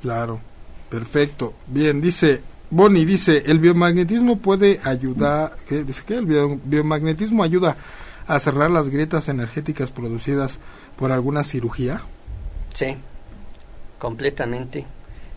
[0.00, 0.40] Claro,
[0.88, 1.52] perfecto.
[1.66, 5.84] Bien, dice Bonnie, dice, el biomagnetismo puede ayudar, ¿qué?
[5.84, 6.24] dice que el
[6.64, 7.76] biomagnetismo ayuda
[8.26, 10.58] a cerrar las grietas energéticas producidas
[10.96, 12.00] por alguna cirugía?
[12.72, 12.96] Sí,
[13.98, 14.86] completamente.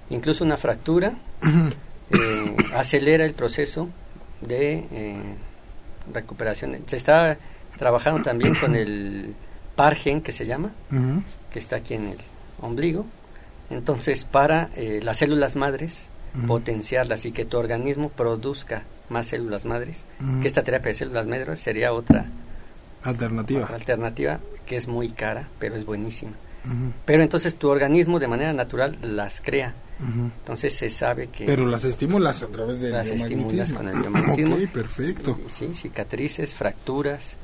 [0.10, 1.16] Incluso una fractura
[2.12, 3.90] eh, acelera el proceso
[4.40, 5.22] de eh,
[6.14, 6.78] recuperación.
[6.86, 7.38] Se está
[7.78, 9.36] trabajando también con el
[9.76, 10.72] Pargen, que se llama,
[11.52, 12.18] que está aquí en el
[12.62, 13.06] ombligo.
[13.70, 16.10] Entonces, para eh, las células madres,
[16.48, 20.06] potenciarlas y que tu organismo produzca más células madres,
[20.42, 22.26] que esta terapia de células madres sería otra
[23.04, 23.66] alternativa.
[23.68, 26.34] alternativa que es muy cara, pero es buenísima.
[27.06, 29.74] Pero entonces tu organismo de manera natural las crea.
[30.00, 31.46] Entonces se sabe que...
[31.46, 34.56] Pero las estimulas a través de las estimulas con el biomagnetismo.
[34.56, 35.40] ok, perfecto.
[35.48, 37.38] Sí, cicatrices, fracturas.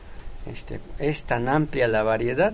[0.45, 2.53] Este, es tan amplia la variedad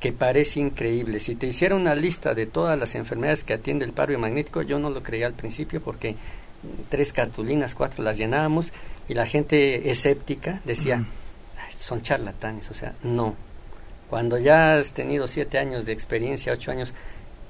[0.00, 1.18] que parece increíble.
[1.20, 4.78] Si te hiciera una lista de todas las enfermedades que atiende el paro biomagnético, yo
[4.78, 6.16] no lo creía al principio porque
[6.88, 8.72] tres cartulinas, cuatro las llenábamos
[9.08, 11.04] y la gente escéptica decía,
[11.76, 13.34] son charlatanes, o sea, no.
[14.08, 16.94] Cuando ya has tenido siete años de experiencia, ocho años,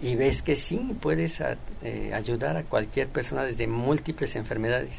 [0.00, 1.40] y ves que sí, puedes
[1.82, 4.98] eh, ayudar a cualquier persona desde múltiples enfermedades.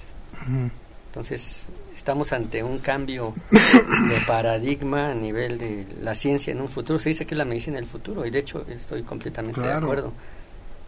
[1.07, 6.99] Entonces, estamos ante un cambio de paradigma a nivel de la ciencia en un futuro.
[6.99, 10.13] Se dice que es la medicina del futuro, y de hecho estoy completamente de acuerdo.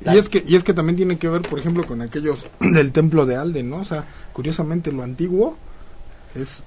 [0.05, 2.91] Y es que y es que también tiene que ver, por ejemplo, con aquellos del
[2.91, 3.77] templo de Alden, ¿no?
[3.77, 5.57] O sea, curiosamente lo antiguo
[6.35, 6.63] es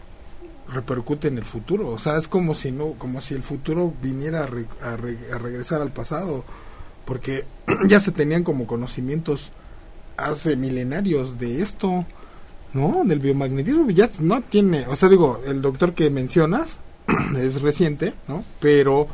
[0.72, 4.40] repercute en el futuro, o sea, es como si no como si el futuro viniera
[4.40, 6.44] a, a, regresar al pasado,
[7.04, 7.44] porque
[7.86, 9.52] ya se tenían como conocimientos
[10.16, 12.06] hace milenarios de esto,
[12.72, 13.02] ¿no?
[13.04, 16.80] Del biomagnetismo ya no tiene, o sea, digo, el doctor que mencionas
[17.36, 18.44] es reciente, ¿no?
[18.60, 19.08] Pero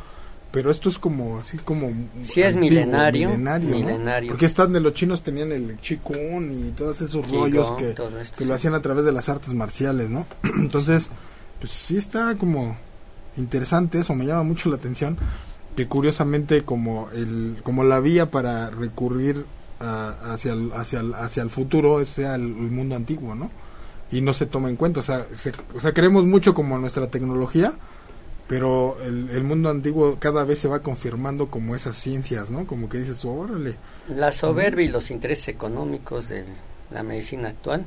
[0.51, 1.91] pero esto es como así como
[2.21, 7.29] sí es milenario milenario, porque están de los chinos tenían el chikun y todos esos
[7.29, 7.93] rollos que,
[8.35, 11.09] que lo hacían a través de las artes marciales no entonces
[11.59, 12.77] pues sí está como
[13.35, 15.17] interesante eso me llama mucho la atención
[15.75, 19.45] que curiosamente como el como la vía para recurrir
[19.79, 23.51] hacia el, hacia el, hacia el futuro sea el, mundo antiguo no
[24.11, 25.25] y no se toma en cuenta o sea
[25.75, 27.73] o sea creemos mucho como nuestra tecnología
[28.47, 32.65] pero el, mundo antiguo cada vez se va confirmando como esas ciencias, ¿no?
[32.65, 33.75] Como que dices, órale.
[34.07, 36.45] La soberbia y los intereses económicos de
[36.89, 37.85] la medicina actual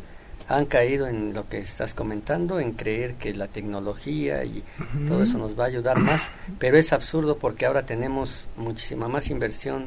[0.48, 4.62] han caído en lo que estás comentando, en creer que la tecnología y
[5.08, 9.30] todo eso nos va a ayudar más, pero es absurdo porque ahora tenemos muchísima más
[9.30, 9.86] inversión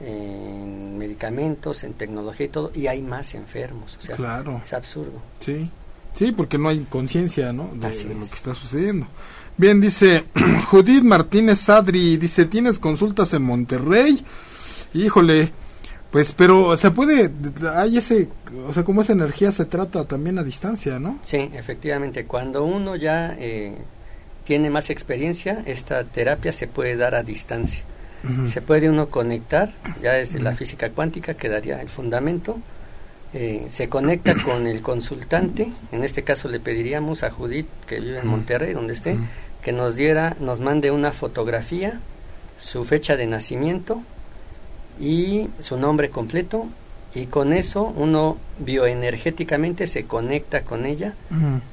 [0.00, 4.60] en medicamentos, en tecnología y todo, y hay más enfermos, o sea, claro.
[4.64, 5.20] es absurdo.
[5.40, 5.70] Sí,
[6.14, 7.70] sí, porque no hay conciencia, ¿no?
[7.74, 9.06] de lo que está sucediendo.
[9.56, 10.24] Bien, dice
[10.70, 14.24] Judith Martínez Sadri, dice, ¿tienes consultas en Monterrey?
[14.94, 15.52] Híjole,
[16.10, 17.30] pues, pero se puede,
[17.74, 18.28] hay ese,
[18.66, 21.18] o sea, como esa energía se trata también a distancia, ¿no?
[21.22, 23.76] Sí, efectivamente, cuando uno ya eh,
[24.44, 27.82] tiene más experiencia, esta terapia se puede dar a distancia.
[28.46, 32.58] Se puede uno conectar, ya desde la física cuántica quedaría el fundamento,
[33.32, 38.18] eh, se conecta con el consultante, en este caso le pediríamos a Judith, que vive
[38.18, 39.16] en Monterrey, donde esté,
[39.62, 42.00] que nos diera, nos mande una fotografía,
[42.56, 44.02] su fecha de nacimiento
[44.98, 46.66] y su nombre completo
[47.14, 51.14] y con eso uno bioenergéticamente se conecta con ella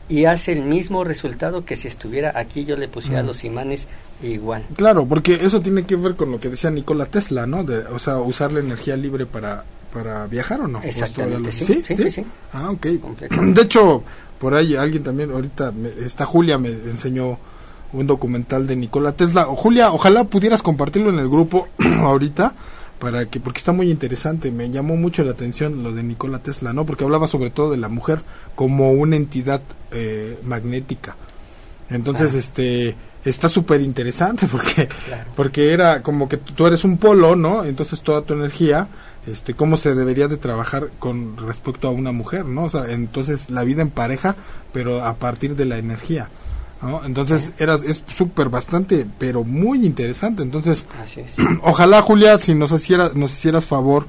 [0.09, 3.87] y hace el mismo resultado que si estuviera aquí yo le pusiera los imanes
[4.21, 4.65] igual.
[4.75, 7.63] Claro, porque eso tiene que ver con lo que decía Nikola Tesla, ¿no?
[7.63, 10.81] De, o sea, usar la energía libre para para viajar o no.
[10.83, 12.85] Exactamente, sí, sí, sí, Ah, ok.
[12.85, 14.03] De hecho,
[14.37, 17.39] por ahí alguien también, ahorita, está Julia me enseñó
[17.93, 19.45] un documental de Nikola Tesla.
[19.45, 21.69] Julia, ojalá pudieras compartirlo en el grupo
[22.01, 22.53] ahorita
[22.99, 26.73] para que porque está muy interesante, me llamó mucho la atención lo de Nikola Tesla,
[26.73, 26.85] ¿no?
[26.85, 28.21] Porque hablaba sobre todo de la mujer
[28.55, 31.15] como una entidad eh, magnética.
[31.89, 34.87] Entonces, este está súper interesante porque
[35.35, 37.63] porque era como que tú eres un polo, ¿no?
[37.63, 38.87] Entonces toda tu energía
[39.27, 42.63] este cómo se debería de trabajar con respecto a una mujer, ¿no?
[42.65, 44.35] O sea, entonces la vida en pareja,
[44.71, 46.29] pero a partir de la energía.
[47.05, 50.43] Entonces era, es súper bastante, pero muy interesante.
[50.43, 50.85] Entonces,
[51.63, 54.07] ojalá Julia, si nos, hiciera, nos hicieras favor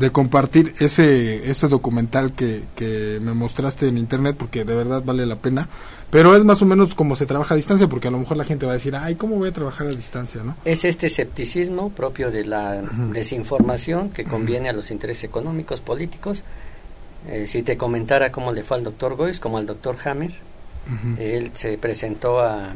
[0.00, 5.26] de compartir ese, ese documental que, que me mostraste en internet, porque de verdad vale
[5.26, 5.68] la pena.
[6.10, 8.44] Pero es más o menos como se trabaja a distancia, porque a lo mejor la
[8.44, 10.42] gente va a decir, ay, ¿cómo voy a trabajar a distancia?
[10.42, 10.56] ¿no?
[10.64, 12.80] Es este escepticismo propio de la
[13.12, 16.44] desinformación que conviene a los intereses económicos, políticos.
[17.28, 20.32] Eh, si te comentara cómo le fue al doctor Goyce, como al doctor Hammer,
[21.18, 22.72] él se presentó a,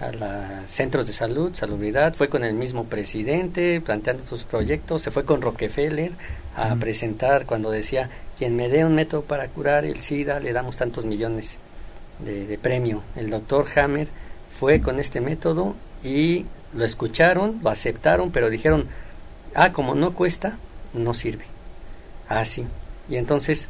[0.00, 5.10] a los centros de salud, salubridad, fue con el mismo presidente planteando sus proyectos, se
[5.10, 6.12] fue con Rockefeller
[6.56, 10.76] a presentar cuando decía, quien me dé un método para curar el SIDA, le damos
[10.76, 11.58] tantos millones
[12.24, 13.02] de, premio.
[13.16, 14.08] El doctor Hammer
[14.58, 18.86] fue con este método y lo escucharon, lo aceptaron, pero dijeron,
[19.54, 20.58] ah, como no cuesta,
[20.92, 21.44] no sirve.
[22.28, 22.66] Así.
[23.08, 23.68] y entonces,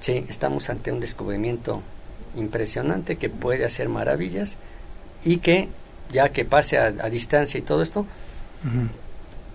[0.00, 1.82] sí, estamos ante un descubrimiento
[2.36, 4.56] impresionante que puede hacer maravillas
[5.24, 5.68] y que,
[6.12, 8.06] ya que pase a, distancia y todo esto,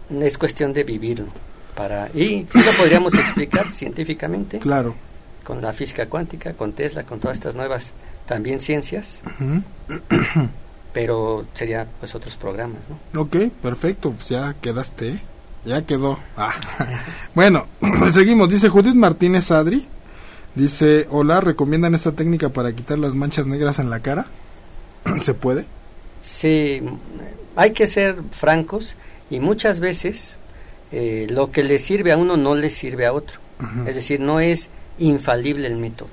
[0.09, 1.27] es cuestión de vivirlo.
[1.75, 4.59] Para, y sí lo podríamos explicar científicamente.
[4.59, 4.95] Claro.
[5.43, 7.93] Con la física cuántica, con Tesla, con todas estas nuevas
[8.25, 9.21] también ciencias.
[10.95, 13.19] pero sería pues otros programas, ¿no?
[13.19, 15.19] Ok, perfecto, pues ya quedaste,
[15.65, 16.17] ya quedó.
[16.37, 16.53] Ah.
[17.35, 17.65] bueno,
[18.13, 19.85] seguimos, dice Judith Martínez Adri,
[20.55, 24.25] dice, hola, ¿recomiendan esta técnica para quitar las manchas negras en la cara?
[25.21, 25.65] ¿Se puede?
[26.21, 26.81] Sí,
[27.55, 28.95] hay que ser francos
[29.29, 30.37] y muchas veces
[30.91, 33.39] eh, lo que le sirve a uno no le sirve a otro.
[33.87, 36.09] Es decir, no es infalible el método.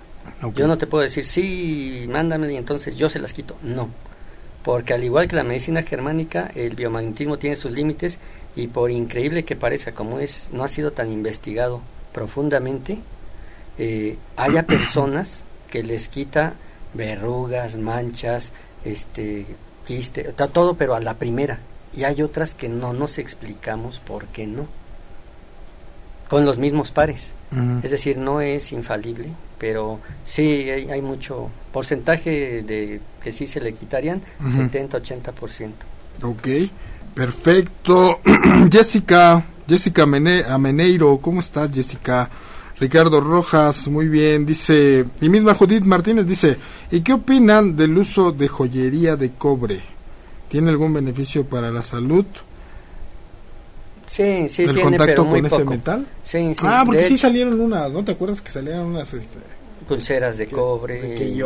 [0.54, 3.56] Yo no te puedo decir, sí, mándame y entonces yo se las quito.
[3.62, 3.88] No.
[4.62, 8.18] Porque al igual que la medicina germánica, el biomagnetismo tiene sus límites
[8.54, 11.80] y por increíble que parezca, como es, no ha sido tan investigado
[12.12, 12.98] profundamente,
[13.78, 16.54] eh, haya personas que les quita
[16.94, 18.52] verrugas, manchas,
[18.84, 19.46] este,
[19.86, 21.58] quiste, todo, pero a la primera.
[21.96, 24.66] Y hay otras que no nos explicamos por qué no.
[26.28, 27.34] Con los mismos pares.
[27.82, 29.28] Es decir, no es infalible,
[29.58, 35.70] pero sí hay, mucho porcentaje de que sí se le quitarían, 70-80%.
[36.22, 36.48] Ok,
[37.14, 38.20] perfecto.
[38.72, 42.30] Jessica, Jessica Ameneiro, ¿cómo estás Jessica?
[42.82, 46.56] Ricardo Rojas, muy bien, dice, y misma Judith Martínez dice,
[46.90, 49.82] ¿y qué opinan del uso de joyería de cobre?
[50.48, 52.24] ¿Tiene algún beneficio para la salud?
[54.06, 56.08] Sí, sí, ¿El contacto con ese metal?
[56.24, 56.66] Sí, sí.
[56.66, 59.38] Ah, porque sí salieron unas, ¿no te acuerdas que salieron unas este,
[59.86, 61.00] pulseras de cobre?
[61.00, 61.38] De y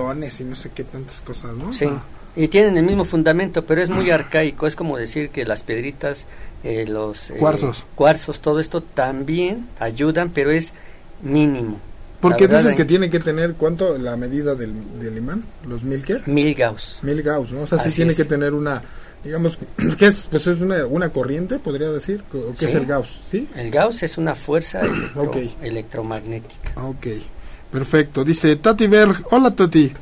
[0.45, 1.71] no sé qué tantas cosas, ¿no?
[1.71, 1.85] Sí.
[1.87, 2.03] Ah.
[2.35, 4.67] Y tienen el mismo fundamento, pero es muy arcaico.
[4.67, 6.27] Es como decir que las piedritas,
[6.65, 7.85] eh, los eh, cuarzos.
[7.95, 10.73] cuarzos, todo esto también ayudan, pero es
[11.23, 11.79] mínimo.
[12.21, 13.99] Porque dices que tiene que tener, ¿cuánto?
[13.99, 16.21] La medida del, del imán, los mil qué?
[16.27, 16.99] Mil gauss.
[17.03, 17.63] Mil gauss, ¿no?
[17.63, 18.83] O sea, sí tiene que tener una
[19.27, 19.59] digamos,
[19.99, 20.27] ¿qué es?
[20.31, 23.21] Pues es una, una corriente, podría decir, ¿o qué es el Gauss?
[23.31, 23.49] ¿sí?
[23.57, 24.81] El Gauss es una fuerza
[25.63, 26.81] electromagnética.
[26.83, 27.07] Ok,
[27.71, 28.25] perfecto.
[28.25, 29.93] Dice Tati Berg, hola Tati.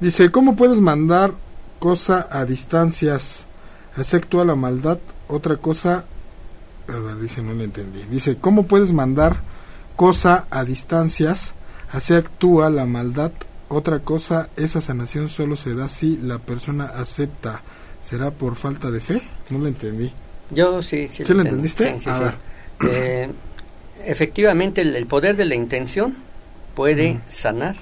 [0.00, 1.34] Dice, ¿cómo puedes mandar
[1.78, 3.46] cosa a distancias?
[3.94, 4.98] Así actúa la maldad.
[5.28, 6.04] Otra cosa,
[6.88, 8.02] a ver, dice, no le entendí.
[8.10, 9.40] Dice, ¿cómo puedes mandar
[10.02, 11.54] cosa a distancias?
[11.92, 13.30] Así actúa la maldad.
[13.68, 17.62] Otra cosa, esa sanación solo se da si la persona acepta
[18.02, 19.22] ¿Será por falta de fe?
[19.50, 20.12] No lo entendí.
[20.50, 21.24] Yo sí, sí.
[21.24, 21.96] ¿Sí lo, entendiste?
[22.90, 23.30] Eh,
[24.04, 26.16] efectivamente, el, poder de la intención
[26.74, 27.76] puede sanar,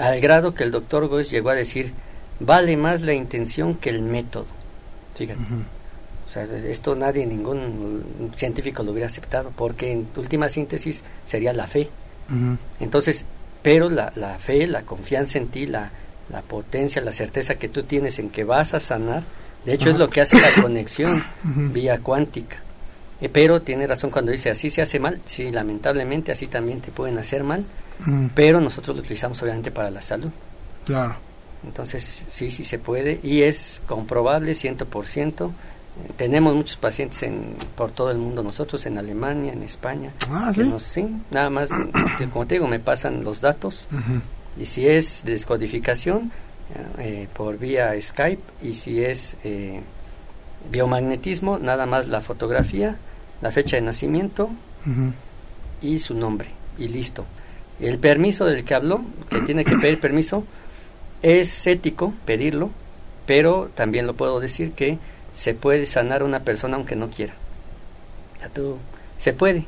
[0.00, 1.92] al grado que el doctor Goes llegó a decir,
[2.40, 4.46] vale más la intención que el método.
[5.18, 5.42] Fíjate.
[6.34, 11.88] Sea, esto nadie, ningún científico lo hubiera aceptado, porque en última síntesis sería la fe.
[12.80, 13.24] Entonces,
[13.62, 15.90] pero la, la fe, la confianza en ti, la,
[16.30, 19.22] la potencia, la certeza que tú tienes en que vas a sanar,
[19.64, 22.56] de hecho es lo que hace la conexión vía cuántica.
[23.20, 26.90] Eh, pero tiene razón cuando dice así se hace mal, sí, lamentablemente así también te
[26.90, 27.64] pueden hacer mal,
[28.34, 30.30] pero nosotros lo utilizamos obviamente para la salud.
[30.84, 31.16] Claro.
[31.64, 35.50] Entonces sí, sí se puede y es comprobable 100%.
[36.16, 40.12] Tenemos muchos pacientes en, por todo el mundo, nosotros en Alemania, en España.
[40.28, 41.06] Ah, ¿sí?
[41.30, 41.68] nada más,
[42.32, 43.86] como te digo, me pasan los datos
[44.58, 46.30] y si es descodificación
[46.98, 49.80] eh, por vía Skype y si es eh,
[50.70, 52.96] biomagnetismo nada más la fotografía
[53.42, 54.50] la fecha de nacimiento
[55.82, 57.24] y su nombre y listo
[57.80, 60.44] el permiso del que habló que tiene que pedir permiso
[61.22, 62.70] es ético pedirlo
[63.26, 64.98] pero también lo puedo decir que
[65.34, 67.34] se puede sanar una persona aunque no quiera
[68.40, 68.78] ya tú
[69.18, 69.66] se puede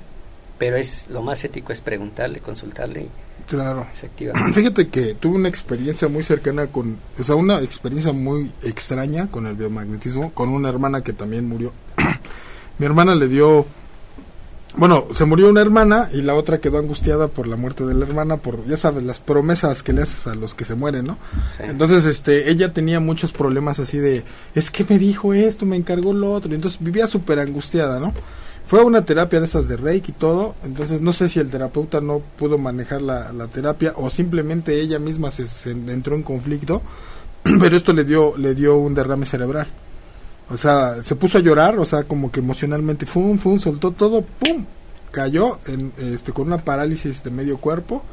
[0.59, 3.11] pero es lo más ético es preguntarle consultarle y,
[3.49, 3.87] Claro.
[3.95, 4.53] Efectivamente.
[4.61, 9.47] Fíjate que tuve una experiencia muy cercana con, o sea, una experiencia muy extraña con
[9.47, 11.73] el biomagnetismo, con una hermana que también murió.
[12.79, 13.67] Mi hermana le dio,
[14.77, 18.05] bueno, se murió una hermana y la otra quedó angustiada por la muerte de la
[18.05, 21.18] hermana, por, ya sabes, las promesas que le haces a los que se mueren, ¿no?
[21.59, 24.24] Entonces, este, ella tenía muchos problemas así de,
[24.55, 28.12] es que me dijo esto, me encargó lo otro, y entonces vivía súper angustiada, ¿no?
[28.66, 32.01] Fue una terapia de esas de Reiki y todo, entonces no sé si el terapeuta
[32.01, 36.83] no pudo manejar la, terapia o simplemente ella misma se, entró en conflicto,
[37.61, 39.68] pero esto le dio, le dio un derrame cerebral.
[40.49, 44.22] O sea, se puso a llorar, o sea, como que emocionalmente, fum, fum, soltó todo,
[44.22, 44.64] pum,
[45.11, 48.05] cayó en, este, con una parálisis de medio cuerpo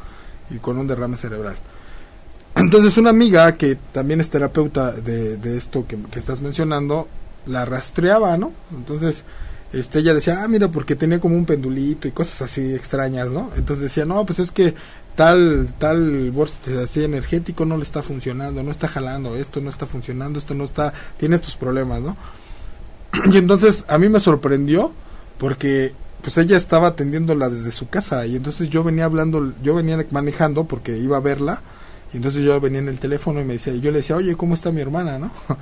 [0.49, 1.57] y con un derrame cerebral.
[2.55, 7.07] Entonces una amiga que también es terapeuta de, de esto que, que estás mencionando,
[7.45, 8.51] la rastreaba, ¿no?
[8.71, 9.25] Entonces
[9.73, 13.49] este, ella decía, ah, mira, porque tenía como un pendulito y cosas así extrañas, ¿no?
[13.57, 14.75] Entonces decía, no, pues es que
[15.16, 19.86] tal, tal vórtice así energético no le está funcionando, no está jalando, esto no está
[19.86, 22.18] funcionando, esto no está, tiene estos problemas, ¿no?
[23.32, 24.91] Y entonces a mí me sorprendió
[25.38, 30.03] porque pues ella estaba atendiéndola desde su casa y entonces yo venía hablando, yo venía
[30.11, 31.61] manejando porque iba a verla
[32.14, 34.53] y entonces yo venía en el teléfono y me decía, yo le decía, oye, ¿cómo
[34.53, 35.32] está mi hermana, no?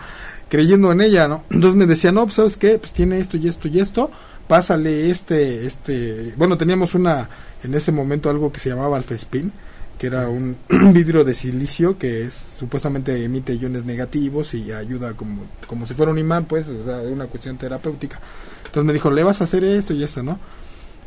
[0.49, 1.43] Creyendo en ella, ¿no?
[1.49, 4.11] Entonces me decía, no, pues sabes qué, pues tiene esto y esto y esto,
[4.47, 7.29] pásale este, este, bueno, teníamos una,
[7.63, 9.51] en ese momento algo que se llamaba alfespin,
[9.97, 10.57] que era un
[10.93, 16.11] vidrio de silicio que es supuestamente emite iones negativos y ayuda como, como si fuera
[16.11, 18.19] un imán, pues, o sea, una cuestión terapéutica.
[18.65, 20.39] Entonces me dijo, le vas a hacer esto y esto, ¿no?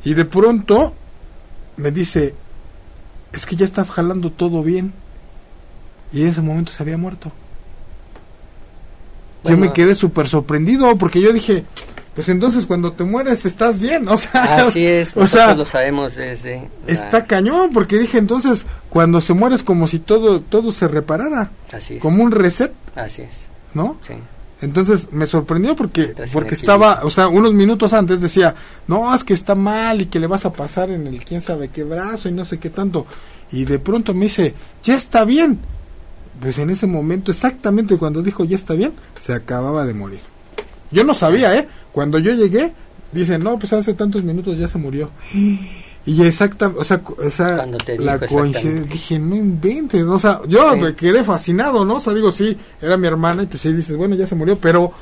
[0.04, 0.94] Y de pronto
[1.76, 2.34] me dice,
[3.32, 4.92] es que ya está jalando todo bien.
[6.12, 7.32] Y en ese momento se había muerto.
[9.42, 11.64] yo me quedé súper sorprendido porque yo dije,
[12.14, 16.16] pues entonces cuando te mueres estás bien, o sea, así es, o sea, lo sabemos
[16.16, 20.88] desde está cañón porque dije entonces cuando se muere es como si todo todo se
[20.88, 22.00] reparara, así es.
[22.00, 23.96] como un reset, así es, ¿no?
[24.02, 24.14] Sí.
[24.64, 28.54] Entonces me sorprendió porque porque estaba, o sea, unos minutos antes decía,
[28.86, 31.68] no, es que está mal y que le vas a pasar en el quién sabe
[31.68, 33.06] qué brazo y no sé qué tanto.
[33.52, 35.58] Y de pronto me dice, ya está bien.
[36.40, 40.20] Pues en ese momento, exactamente cuando dijo ya está bien, se acababa de morir.
[40.94, 41.68] Yo no sabía, ¿eh?
[41.92, 42.72] Cuando yo llegué,
[43.12, 45.10] dicen, no, pues hace tantos minutos ya se murió.
[46.06, 47.66] Y exacta, o sea, esa,
[47.98, 51.94] la coincidencia, dije, no inventes, o sea, yo me quedé fascinado, ¿no?
[51.96, 54.58] O sea, digo, sí, era mi hermana y pues sí dices, bueno, ya se murió,
[54.58, 54.92] pero,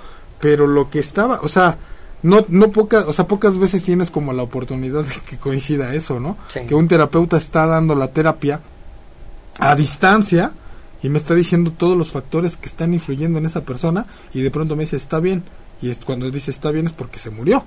[0.40, 1.76] pero lo que estaba, o sea,
[2.22, 6.20] no, no pocas, o sea, pocas veces tienes como la oportunidad de que coincida eso,
[6.20, 6.36] ¿no?
[6.68, 8.61] Que un terapeuta está dando la terapia
[9.59, 10.53] a distancia
[11.03, 14.51] y me está diciendo todos los factores que están influyendo en esa persona y de
[14.53, 15.43] pronto me dice, está bien,
[15.83, 17.64] y es, cuando dice está bien es porque se murió.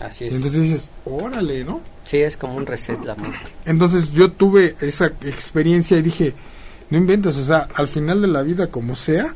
[0.00, 0.32] Así es.
[0.32, 1.80] Y entonces dices, órale, ¿no?
[2.04, 3.38] Sí, es como un reset la muerte.
[3.64, 6.34] Entonces yo tuve esa experiencia y dije,
[6.90, 9.34] no inventes, o sea, al final de la vida, como sea,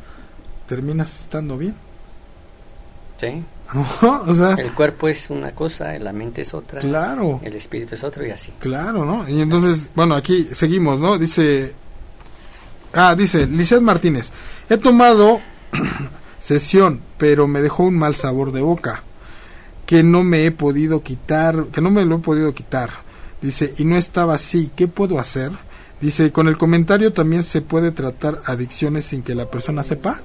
[0.68, 1.74] terminas estando bien.
[3.18, 3.44] Sí.
[4.02, 6.80] o sea, el cuerpo es una cosa, la mente es otra.
[6.80, 7.40] Claro.
[7.42, 8.52] El espíritu es otro y así.
[8.58, 9.28] Claro, ¿no?
[9.28, 11.18] Y entonces, bueno, aquí seguimos, ¿no?
[11.18, 11.72] Dice,
[12.92, 14.30] ah, dice, Lizeth Martínez,
[14.68, 15.40] he tomado
[16.42, 19.04] sesión, pero me dejó un mal sabor de boca
[19.86, 22.90] que no me he podido quitar, que no me lo he podido quitar.
[23.40, 25.52] Dice, y no estaba así, ¿qué puedo hacer?
[26.00, 30.20] Dice, con el comentario también se puede tratar adicciones sin que la persona sepa.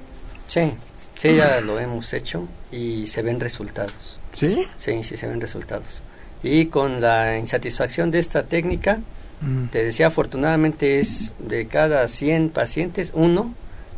[0.46, 0.72] Sí,
[1.18, 4.18] sí, ya lo hemos hecho y se ven resultados.
[4.32, 4.66] ¿Sí?
[4.76, 6.02] Sí, sí, se ven resultados.
[6.42, 9.00] Y con la insatisfacción de esta técnica,
[9.40, 9.66] mm.
[9.66, 13.54] te decía, afortunadamente es de cada 100 pacientes, uno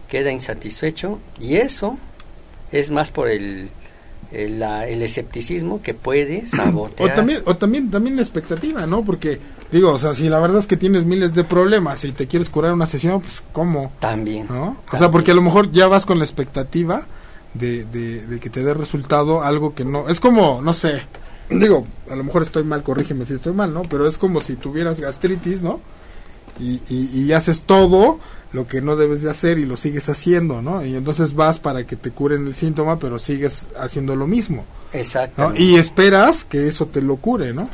[0.09, 1.99] queda insatisfecho y eso
[2.73, 3.71] es más por el,
[4.33, 7.11] el, escepticismo que puede sabotear.
[7.11, 9.05] O también, o también, también la expectativa, ¿no?
[9.05, 9.41] Porque,
[9.73, 12.51] digo, o sea, si la verdad es que tienes miles de problemas y te quieres
[12.51, 13.93] curar una sesión, pues, ¿cómo?
[13.99, 14.47] También.
[14.49, 14.77] ¿no?
[14.91, 17.07] O sea, porque a lo mejor ya vas con la expectativa
[17.55, 20.09] de, de, que te dé resultado algo que no.
[20.09, 21.03] Es como, no sé,
[21.49, 23.83] digo, a lo mejor estoy mal, corrígeme si estoy mal, ¿no?
[23.83, 25.81] Pero es como si tuvieras gastritis, ¿no?
[26.59, 28.19] Y, y, y haces todo
[28.53, 30.85] lo que no debes de hacer y lo sigues haciendo, ¿no?
[30.85, 34.65] Y entonces vas para que te curen el síntoma, pero sigues haciendo lo mismo.
[34.93, 35.53] Exacto.
[35.57, 37.69] Y esperas que eso te lo cure, ¿no?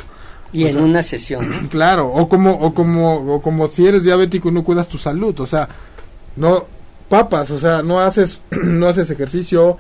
[0.53, 1.51] Y en una sesión.
[1.51, 1.69] ¿no?
[1.71, 5.39] Claro, o como o como o como si eres diabético y no cuidas tu salud,
[5.41, 5.69] o sea,
[6.37, 6.67] no
[7.09, 9.79] papas, o sea, no haces no haces ejercicio,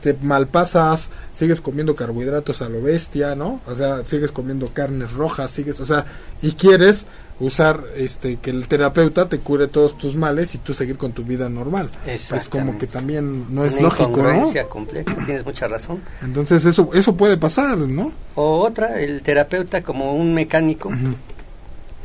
[0.00, 3.60] te malpasas, sigues comiendo carbohidratos a lo bestia, ¿no?
[3.66, 6.06] O sea, sigues comiendo carnes rojas, sigues, o sea,
[6.40, 7.06] y quieres
[7.42, 11.24] usar este que el terapeuta te cure todos tus males y tú seguir con tu
[11.24, 11.90] vida normal.
[12.06, 14.52] Es como que también no es lógico, ¿no?
[14.68, 16.00] completa, tienes mucha razón.
[16.22, 18.12] Entonces eso eso puede pasar, ¿no?
[18.36, 20.90] O otra, el terapeuta como un mecánico.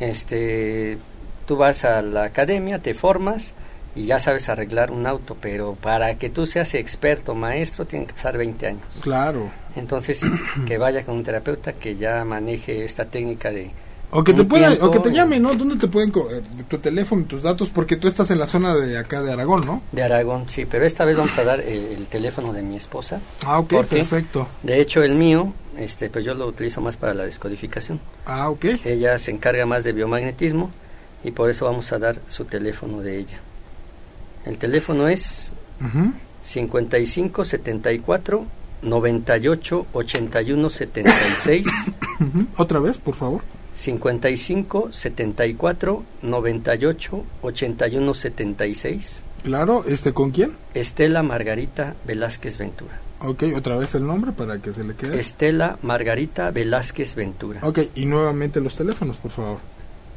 [0.00, 0.98] Este
[1.46, 3.54] tú vas a la academia, te formas
[3.94, 8.12] y ya sabes arreglar un auto, pero para que tú seas experto, maestro, tiene que
[8.12, 9.00] pasar 20 años.
[9.00, 9.50] Claro.
[9.76, 10.20] Entonces,
[10.66, 13.70] que vaya con un terapeuta que ya maneje esta técnica de
[14.10, 15.54] o que te pueda, o que te llame, ¿no?
[15.54, 17.68] ¿Dónde te pueden eh, tu teléfono, tus datos?
[17.68, 19.82] Porque tú estás en la zona de acá de Aragón, ¿no?
[19.92, 23.20] De Aragón, sí, pero esta vez vamos a dar el, teléfono de mi esposa.
[23.44, 24.48] Ah, ok, perfecto.
[24.62, 28.00] De hecho, el mío, este, pues yo lo utilizo más para la descodificación.
[28.24, 28.64] Ah, ok.
[28.84, 30.70] Ella se encarga más de biomagnetismo
[31.22, 33.40] y por eso vamos a dar su teléfono de ella.
[34.46, 38.46] El teléfono es uh 55 74
[38.80, 41.66] 98 81 76.
[42.56, 43.42] Otra vez, por favor.
[43.78, 49.22] 55 74 98 81 76.
[49.44, 50.56] Claro, ¿este con quién?
[50.74, 53.00] Estela Margarita Velázquez Ventura.
[53.20, 55.20] Ok, otra vez el nombre para que se le quede.
[55.20, 57.60] Estela Margarita Velázquez Ventura.
[57.62, 59.58] Ok, y nuevamente los teléfonos, por favor.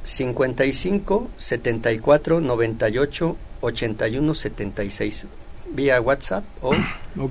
[0.03, 5.25] 55 74 98 81 76
[5.69, 6.73] vía WhatsApp o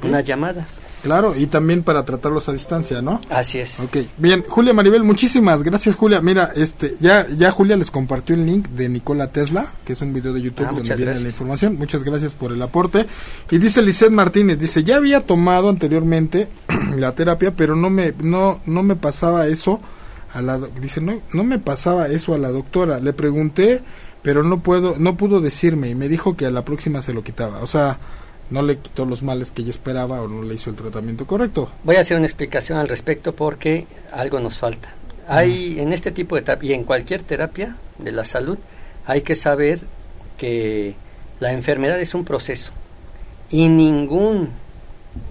[0.02, 0.68] una llamada.
[1.02, 3.20] Claro, y también para tratarlos a distancia, ¿no?
[3.30, 3.80] Así es.
[3.80, 6.20] Ok, bien, Julia Maribel, muchísimas gracias, Julia.
[6.20, 10.12] Mira, este, ya, ya Julia les compartió el link de Nicola Tesla, que es un
[10.12, 11.22] video de YouTube Ah, donde viene gracias.
[11.22, 11.76] la información.
[11.76, 13.06] Muchas gracias por el aporte.
[13.50, 16.48] Y dice Lisette Martínez, dice, ya había tomado anteriormente
[16.96, 19.80] la terapia, pero no me, no, no me pasaba eso
[20.32, 23.00] a la, dice, no, no me pasaba eso a la doctora.
[23.00, 23.82] Le pregunté,
[24.22, 27.24] pero no puedo, no pudo decirme y me dijo que a la próxima se lo
[27.24, 27.60] quitaba.
[27.62, 27.98] O sea,
[28.50, 31.70] no le quitó los males que ella esperaba o no le hizo el tratamiento correcto.
[31.84, 34.90] Voy a hacer una explicación al respecto porque algo nos falta.
[35.28, 38.58] Hay en este tipo de terapia y en cualquier terapia de la salud
[39.06, 39.80] hay que saber
[40.36, 40.96] que
[41.38, 42.72] la enfermedad es un proceso
[43.50, 44.50] y ningún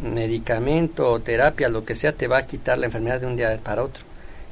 [0.02, 3.58] medicamento o terapia, lo que sea, te va a quitar la enfermedad de un día
[3.64, 4.04] para otro.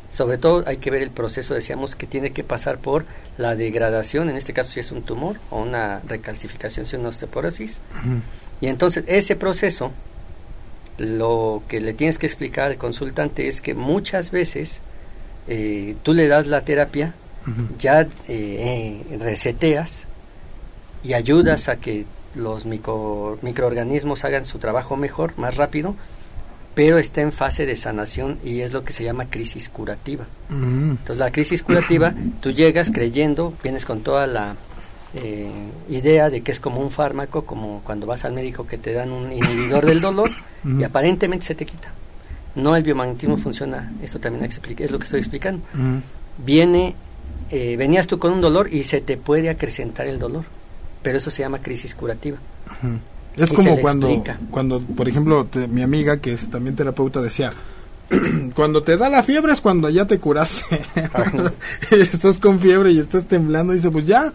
[0.09, 3.05] Sobre todo hay que ver el proceso, decíamos, que tiene que pasar por
[3.37, 7.09] la degradación, en este caso si es un tumor o una recalcificación, si es una
[7.09, 7.81] osteoporosis.
[8.61, 9.91] Y entonces ese proceso,
[10.97, 14.81] lo que le tienes que explicar al consultante es que muchas veces
[15.47, 17.13] eh, tú le das la terapia,
[17.79, 20.03] ya eh, eh, reseteas
[21.01, 22.05] y ayudas a que
[22.35, 25.95] los micro- microorganismos hagan su trabajo mejor, más rápido,
[26.75, 30.25] pero está en fase de sanación y es lo que se llama crisis curativa.
[30.51, 34.55] Entonces la crisis curativa, tú llegas creyendo, vienes con toda la
[35.23, 35.49] eh,
[35.89, 39.11] idea de que es como un fármaco, como cuando vas al médico que te dan
[39.11, 40.29] un inhibidor del dolor
[40.79, 41.91] y aparentemente se te quita.
[42.55, 45.61] No, el biomagnetismo funciona, esto también explica- es lo que estoy explicando.
[46.43, 46.95] Viene,
[47.51, 50.43] eh, venías tú con un dolor y se te puede acrecentar el dolor,
[51.03, 52.37] pero eso se llama crisis curativa.
[53.35, 54.39] Es Y como cuando, explica.
[54.49, 57.53] cuando, por ejemplo, te- mi amiga, que es también terapeuta, decía,
[58.55, 60.81] cuando te da la fiebre es cuando ya te curaste.
[61.91, 64.33] estás con fiebre y estás temblando, dice, pues ya,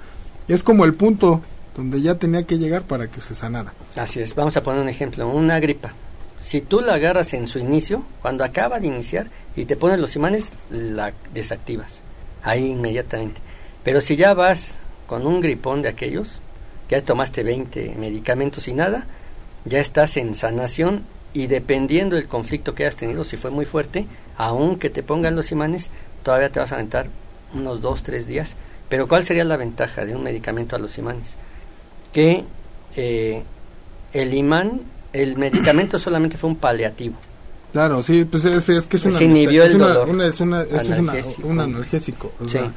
[0.48, 1.42] es como el punto
[1.76, 3.72] donde ya tenía que llegar para que se sanara.
[3.96, 5.92] Así es, vamos a poner un ejemplo, una gripa.
[6.40, 10.16] Si tú la agarras en su inicio, cuando acaba de iniciar y te pones los
[10.16, 12.02] imanes, la desactivas,
[12.42, 13.40] ahí inmediatamente.
[13.84, 16.40] Pero si ya vas con un gripón de aquellos,
[16.88, 19.06] ya tomaste 20 medicamentos y nada,
[19.64, 24.06] ya estás en sanación y dependiendo del conflicto que hayas tenido, si fue muy fuerte,
[24.36, 25.90] aunque te pongan los imanes,
[26.22, 27.06] todavía te vas a aventar
[27.54, 28.56] unos 2, 3 días.
[28.92, 31.28] Pero ¿cuál sería la ventaja de un medicamento a los imanes?
[32.12, 32.44] Que
[32.94, 33.42] eh,
[34.12, 34.82] el imán,
[35.14, 37.14] el medicamento solamente fue un paliativo.
[37.72, 40.10] Claro, sí, pues es, es que es Pues una, inhibió es el una- dolor.
[40.10, 41.48] una- es una, es una- Analgésico.
[41.48, 42.32] un analgésico.
[42.38, 42.50] o Sí.
[42.50, 42.70] sea,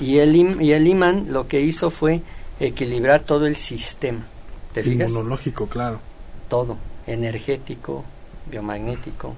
[0.00, 2.22] Y el, im- y el imán lo que hizo fue
[2.60, 4.24] equilibrar todo el sistema.
[4.72, 5.10] ¿Te fijas?
[5.10, 6.00] inmunológico, claro.
[6.48, 6.78] Todo.
[7.06, 8.04] Energético,
[8.50, 9.34] biomagnético.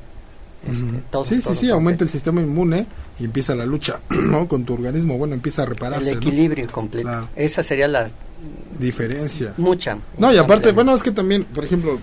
[0.67, 2.87] Este, todo, sí, todo, sí, sí, aumenta el sistema inmune
[3.19, 4.47] y empieza la lucha, ¿no?
[4.49, 6.17] Con tu organismo, bueno, empieza a El repararse, ¿no?
[6.19, 7.09] equilibrio completo.
[7.09, 7.29] Claro.
[7.37, 8.11] Esa sería la
[8.79, 9.55] Diferencia.
[9.57, 9.99] mucha.
[10.19, 11.99] No, y aparte, bueno, es que también, por ejemplo,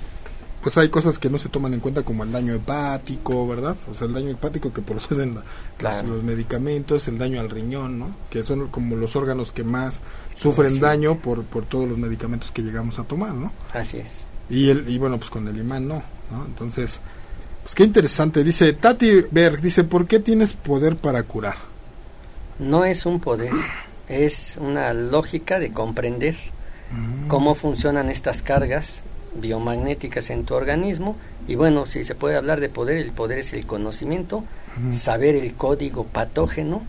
[0.62, 3.76] pues hay cosas que no se toman en cuenta como el daño hepático, ¿verdad?
[3.90, 5.44] O sea, el daño hepático que proceden la-
[5.78, 6.08] Claro.
[6.08, 8.16] los, los medicamentos, el daño al riñón, ¿no?
[8.30, 10.02] Que son como los órganos que más
[10.36, 10.80] sufren Sí.
[10.80, 13.52] daño por, por todos los medicamentos que llegamos a tomar, ¿no?
[13.74, 14.26] Así es.
[14.50, 16.46] Y, el, y bueno, pues con el imán no, ¿no?
[16.46, 17.02] Entonces,
[17.68, 18.46] pues qué interesante.
[18.46, 21.56] Dice Tati Berg, dice, ¿por qué tienes poder para curar?
[22.60, 23.52] No es un poder,
[24.08, 26.36] es una lógica de comprender
[26.92, 27.28] Mm.
[27.28, 29.04] cómo funcionan estas cargas
[29.36, 33.52] biomagnéticas en tu organismo y bueno, si se puede hablar de poder, el poder es
[33.52, 34.46] el conocimiento,
[34.94, 36.84] saber el código patógeno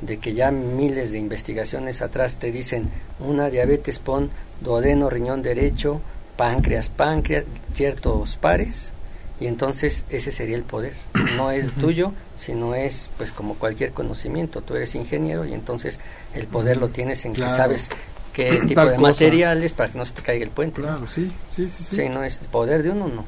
[0.00, 4.30] de que ya miles de investigaciones atrás te dicen una diabetes pon
[4.60, 6.00] duodeno, riñón derecho,
[6.36, 8.93] páncreas, páncreas, ciertos pares
[9.40, 10.94] y entonces ese sería el poder.
[11.36, 14.60] No es tuyo, sino es pues como cualquier conocimiento.
[14.62, 15.98] Tú eres ingeniero y entonces
[16.34, 17.50] el poder lo tienes en Claro.
[17.50, 17.90] que sabes
[18.32, 19.08] qué tipo Tal de cosa.
[19.08, 20.80] materiales para que no se te caiga el puente.
[20.80, 20.86] ¿no?
[20.88, 21.84] Claro, sí, sí, sí.
[21.90, 23.24] Sí, Sí, no es poder de uno, no.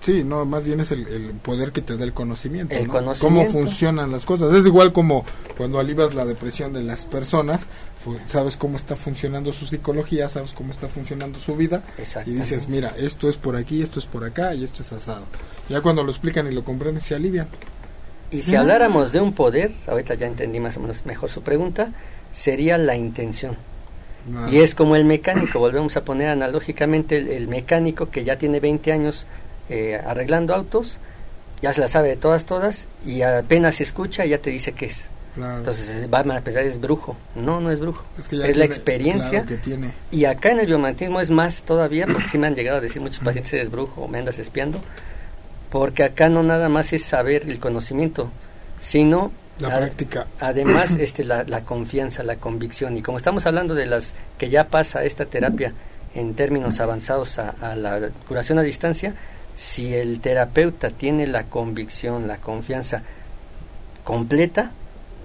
[0.00, 2.74] Sí, no, más bien es el, el poder que te da el conocimiento.
[2.74, 2.92] El ¿no?
[2.92, 3.50] conocimiento.
[3.50, 4.54] Cómo funcionan las cosas.
[4.54, 5.24] Es igual como
[5.56, 7.66] cuando alivas la depresión de las personas,
[8.26, 11.82] sabes cómo está funcionando su psicología, sabes cómo está funcionando su vida
[12.26, 15.24] y dices, mira, esto es por aquí, esto es por acá y esto es asado.
[15.68, 17.48] Ya cuando lo explican y lo comprenden, se alivian.
[18.30, 21.92] Y si habláramos de un poder, ahorita ya entendí más o menos mejor su pregunta,
[22.30, 23.56] sería la intención.
[24.36, 28.36] Ah, Y es como el mecánico, volvemos a poner analógicamente el, el mecánico que ya
[28.36, 29.26] tiene 20 años
[29.68, 30.98] eh, arreglando autos,
[31.60, 35.08] ya se la sabe de todas, todas, y apenas escucha ya te dice qué es.
[35.36, 37.16] Entonces eh, va a pensar es brujo.
[37.34, 38.04] No, no es brujo.
[38.18, 39.44] Es, la experiencia.
[39.44, 39.92] que tiene.
[40.10, 43.00] Y acá en el biomagnetismo es más todavía, porque sí me han llegado a decir
[43.00, 44.80] muchos pacientes es brujo o me andas espiando,
[45.70, 48.30] porque acá no nada más es saber el conocimiento,
[48.80, 50.26] sino la práctica.
[50.40, 52.96] Además, este, la, la, confianza, la convicción.
[52.96, 55.72] Y como estamos hablando de las que ya pasa esta terapia
[56.14, 59.14] en términos avanzados a, a la curación a distancia,
[59.58, 63.02] si el terapeuta tiene la convicción, la confianza
[64.04, 64.70] completa,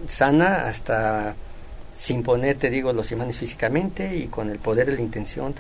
[0.08, 1.36] sana hasta
[1.94, 5.54] sin poner, te digo, los imanes físicamente y con el poder de la intención,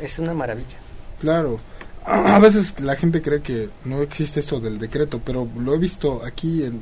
[0.00, 0.76] es una maravilla.
[1.20, 1.58] Claro,
[2.06, 6.24] a veces la gente cree que no existe esto del decreto, pero lo he visto
[6.24, 6.80] aquí en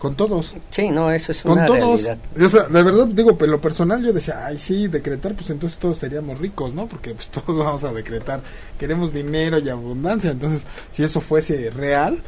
[0.00, 0.54] con todos.
[0.70, 2.16] Sí, no, eso es una realidad.
[2.42, 5.78] O sea, de verdad, digo, pero lo personal yo decía, ay, sí, decretar, pues entonces
[5.78, 6.86] todos seríamos ricos, ¿no?
[6.86, 8.40] Porque pues todos vamos a decretar,
[8.78, 12.22] queremos dinero y abundancia, entonces si eso fuese real,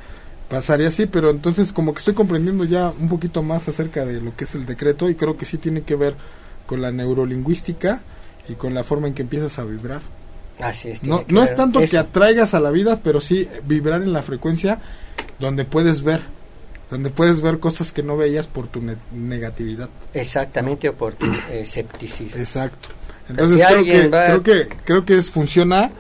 [0.50, 4.36] pasaría así, pero entonces como que estoy comprendiendo ya un poquito más acerca de lo
[4.36, 6.14] que es el decreto y creo que sí tiene que ver
[6.66, 8.02] con la neurolingüística
[8.50, 10.02] y con la forma en que empiezas a vibrar.
[10.60, 11.02] Así es.
[11.04, 14.78] No, no es tanto que atraigas a la vida, pero sí vibrar en la frecuencia
[15.40, 16.20] donde puedes ver
[16.92, 18.82] donde puedes ver cosas que no veías por tu
[19.12, 19.88] negatividad.
[20.12, 22.38] Exactamente, o por tu escepticismo.
[22.38, 22.90] Exacto.
[23.30, 25.90] Entonces creo, que, creo que creo que es funciona,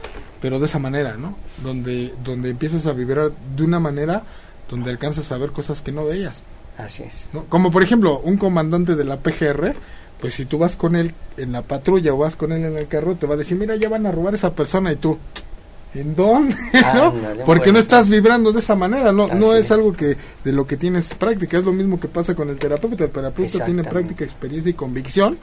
[0.42, 1.34] pero de esa manera, ¿no?
[1.62, 4.24] Donde donde empiezas a vibrar de una manera
[4.68, 6.42] donde alcanzas a ver cosas que no veías.
[6.76, 7.30] Así es.
[7.48, 9.74] Como por ejemplo, un comandante de la PGR,
[10.20, 12.86] pues si tú vas con él en la patrulla o vas con él en el
[12.86, 15.16] carro, te va a decir, mira, ya van a robar a esa persona y tú,
[15.94, 16.56] ¿En dónde?
[16.94, 17.14] ¿no?
[17.44, 20.76] Porque no estás vibrando de esa manera, no, no es, algo que de lo que
[20.76, 24.70] tienes práctica, es lo mismo que pasa con el terapeuta, el terapeuta tiene práctica, experiencia
[24.70, 25.38] y convicción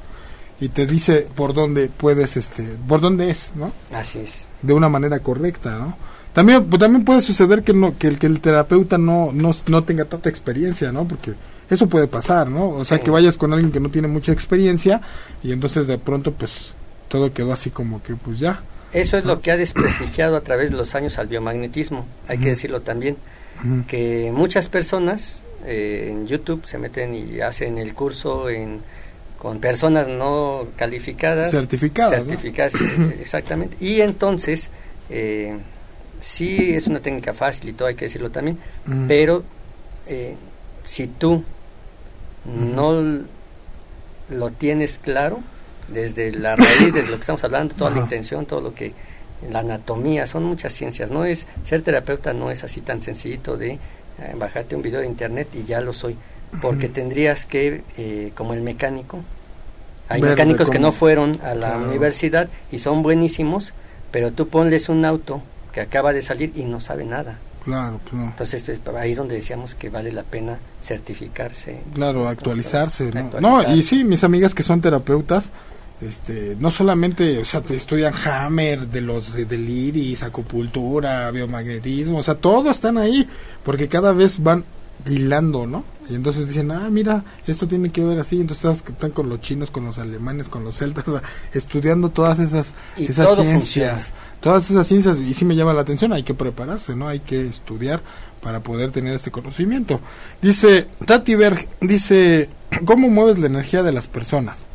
[0.60, 3.72] y te dice por dónde puedes, este, por dónde es, ¿no?
[3.94, 4.48] Así es.
[4.62, 5.98] De una manera correcta, ¿no?
[6.34, 9.84] También, pues, también puede suceder que no, que el, que el terapeuta no, no, no
[9.84, 11.08] tenga tanta experiencia, ¿no?
[11.08, 11.34] Porque
[11.70, 12.70] eso puede pasar, ¿no?
[12.70, 15.02] O sea, que vayas con alguien que no tiene mucha experiencia
[15.44, 16.74] y entonces de pronto, pues,
[17.08, 18.62] todo quedó así como que, pues ya,
[18.92, 22.50] eso es lo que ha desprestigiado a través de los años al biomagnetismo, hay que
[22.50, 23.18] decirlo también,
[23.88, 28.82] que muchas personas eh, en YouTube se meten y hacen el curso en,
[29.38, 31.52] con personas no calificadas.
[31.52, 32.26] Certificadas.
[32.26, 32.74] Certificadas,
[33.20, 33.76] exactamente.
[33.80, 34.70] Y entonces,
[35.10, 35.58] eh,
[36.20, 38.58] sí es una técnica fácil y todo, hay que decirlo también,
[39.08, 39.44] pero
[40.08, 40.36] eh,
[40.84, 41.44] si tú
[42.46, 43.24] no
[44.30, 45.40] lo tienes claro,
[45.92, 48.94] desde la raíz de lo que estamos hablando, toda la intención, todo lo que
[49.50, 51.12] la anatomía, son muchas ciencias.
[51.12, 53.80] No es ser terapeuta no es así tan sencillito de eh,
[54.38, 56.18] bajarte un video de internet y ya lo soy,
[56.62, 59.24] porque tendrías que eh, como el mecánico.
[60.10, 63.74] Hay mecánicos que no fueron a la universidad y son buenísimos,
[64.12, 67.38] pero tú ponles un auto que acaba de salir y no sabe nada.
[67.64, 68.26] Claro, claro.
[68.26, 71.82] Entonces ahí es donde decíamos que vale la pena certificarse.
[71.94, 73.12] Claro, actualizarse.
[73.40, 73.74] ¿no?
[73.74, 75.52] y sí, mis amigas que son terapeutas,
[76.02, 82.20] este, no solamente, o sea, te estudian Hammer, de los de, del iris, acupuntura, biomagnetismo,
[82.20, 83.28] o sea, todos están ahí,
[83.64, 84.64] porque cada vez van
[85.06, 85.84] hilando, ¿no?
[86.10, 89.70] Y entonces dicen, ah, mira, esto tiene que ver así, entonces están con los chinos,
[89.70, 94.88] con los alemanes, con los celtas, o sea, estudiando todas esas, esas ciencias, todas esas
[94.88, 97.08] ciencias, y sí me llama la atención, hay que prepararse, ¿no?
[97.08, 98.02] Hay que estudiar
[98.42, 100.00] para poder tener este conocimiento.
[100.42, 102.50] Dice, Tati Berg, dice,
[102.86, 104.69] ¿cómo mueves la energía de las personas?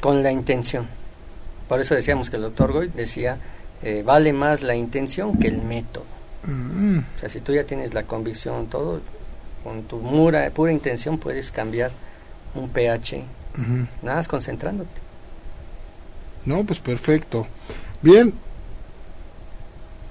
[0.00, 0.86] Con la intención.
[1.68, 3.38] Por eso decíamos que el doctor Goy decía,
[3.82, 6.04] eh, vale más la intención que el método.
[6.44, 6.98] Mm.
[6.98, 9.00] O sea, si tú ya tienes la convicción, todo,
[9.64, 11.90] con tu mura, pura intención puedes cambiar
[12.54, 13.22] un pH,
[14.02, 15.00] nada más concentrándote.
[16.44, 17.46] No, pues perfecto.
[18.00, 18.32] Bien.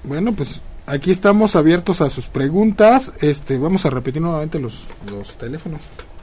[0.04, 3.12] Bueno, pues aquí estamos abiertos a sus preguntas.
[3.20, 5.80] Este, vamos a repetir nuevamente los, los teléfonos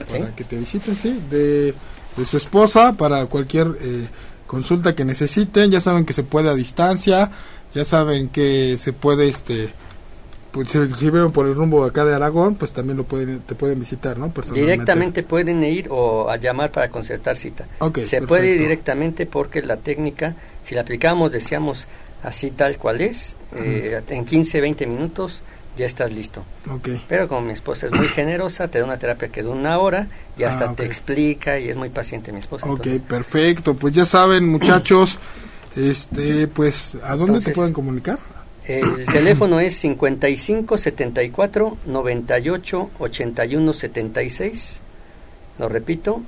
[0.08, 1.74] para que te visiten, sí, de
[2.16, 4.06] de su esposa para cualquier eh,
[4.46, 5.70] consulta que necesiten.
[5.70, 7.30] Ya saben que se puede a distancia,
[7.74, 9.72] ya saben que se puede, este,
[10.52, 13.54] pues si, si ven por el rumbo acá de Aragón, pues también lo pueden, te
[13.54, 14.32] pueden visitar, ¿no?
[14.52, 17.66] Directamente pueden ir o a llamar para concertar cita.
[18.04, 21.86] se puede ir directamente porque la técnica, si la aplicamos, decíamos
[22.22, 25.42] así tal cual es, eh, en 15, 20 minutos
[25.76, 26.44] ya estás listo.
[26.70, 27.02] Okay.
[27.08, 30.08] Pero como mi esposa es muy generosa, te da una terapia que dura una hora
[30.36, 32.66] y hasta ah, te explica y es muy paciente mi esposa.
[32.66, 33.74] Ok, perfecto.
[33.74, 35.18] Pues ya saben, muchachos,
[35.76, 38.18] este, pues, ¿a dónde se pueden comunicar?
[38.66, 44.80] El teléfono es 55 74 98 81 76.
[45.58, 46.22] Lo repito,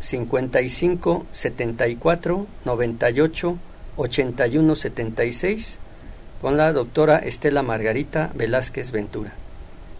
[0.00, 3.58] 55 74 98
[3.96, 5.79] 81 76
[6.40, 9.32] con la doctora Estela Margarita Velázquez Ventura.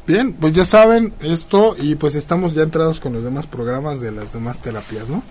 [0.07, 4.11] Bien, pues ya saben esto y pues estamos ya entrados con los demás programas de
[4.11, 5.22] las demás terapias, ¿no?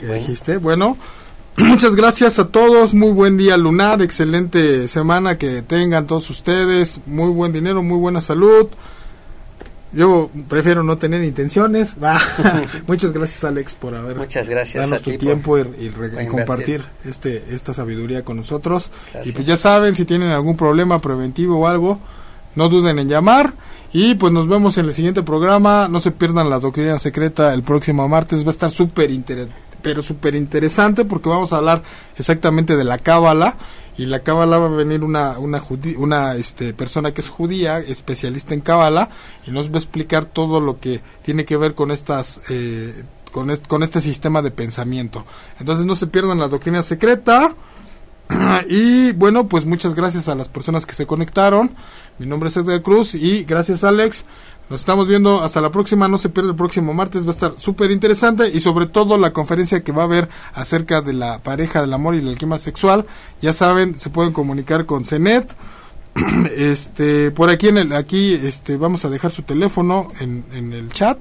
[0.00, 0.56] Que dijiste.
[0.56, 0.96] Bueno,
[1.56, 7.30] muchas gracias a todos, muy buen día lunar, excelente semana que tengan todos ustedes, muy
[7.30, 8.68] buen dinero, muy buena salud.
[9.96, 11.96] Yo prefiero no tener intenciones.
[12.86, 15.90] Muchas gracias Alex por haber Muchas gracias a tu tiempo y,
[16.28, 18.90] compartir este esta sabiduría con nosotros.
[19.24, 21.98] Y pues ya saben si tienen algún problema preventivo o algo,
[22.54, 23.54] no duden en llamar.
[23.92, 25.88] Y pues nos vemos en el siguiente programa.
[25.88, 28.44] No se pierdan la doctrina secreta el próximo martes.
[28.44, 29.10] Va a estar súper
[29.80, 31.82] pero súper interesante porque vamos a hablar
[32.18, 33.56] exactamente de la cábala.
[33.98, 35.62] Y la cábala va a venir una, una,
[35.96, 39.08] una este, persona que es judía, especialista en cábala,
[39.46, 42.40] y nos va a explicar todo lo que tiene que ver con estas...
[42.48, 45.26] Eh, con, con este sistema de pensamiento.
[45.60, 47.54] Entonces no se pierdan la doctrina secreta.
[48.68, 51.74] y bueno, pues muchas gracias a las personas que se conectaron.
[52.18, 54.24] Mi nombre es Edgar Cruz y gracias Alex.
[54.68, 57.54] Nos estamos viendo hasta la próxima, no se pierda el próximo martes, va a estar
[57.58, 61.80] súper interesante y sobre todo la conferencia que va a haber acerca de la pareja
[61.80, 63.06] del amor y la alquimia sexual.
[63.40, 65.54] Ya saben, se pueden comunicar con CENET.
[66.56, 71.18] este, por aquí en el, aquí este, vamos a dejar su teléfono en el chat.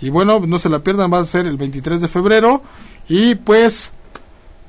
[0.00, 2.62] Y bueno, no se la pierdan, va a ser el 23 de febrero.
[3.08, 3.92] Y pues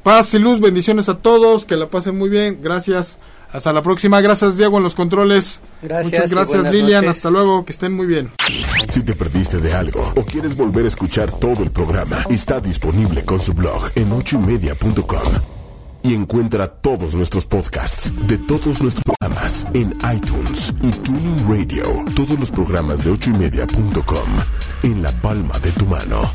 [0.04, 3.20] Paz y luz, bendiciones a todos, que la pasen muy bien, gracias.
[3.54, 5.62] Hasta la próxima, gracias Diego en los controles.
[5.82, 6.06] Gracias.
[6.06, 8.32] Muchas gracias Lilian, hasta luego, que estén muy bien.
[8.90, 13.24] Si te perdiste de algo o quieres volver a escuchar todo el programa, está disponible
[13.26, 15.34] con su blog en ochoymedia.com.
[16.04, 21.84] Y encuentra todos nuestros podcasts de todos nuestros programas en iTunes y Tuning Radio.
[22.16, 24.30] Todos los programas de ochoymedia.com
[24.84, 26.32] en la palma de tu mano.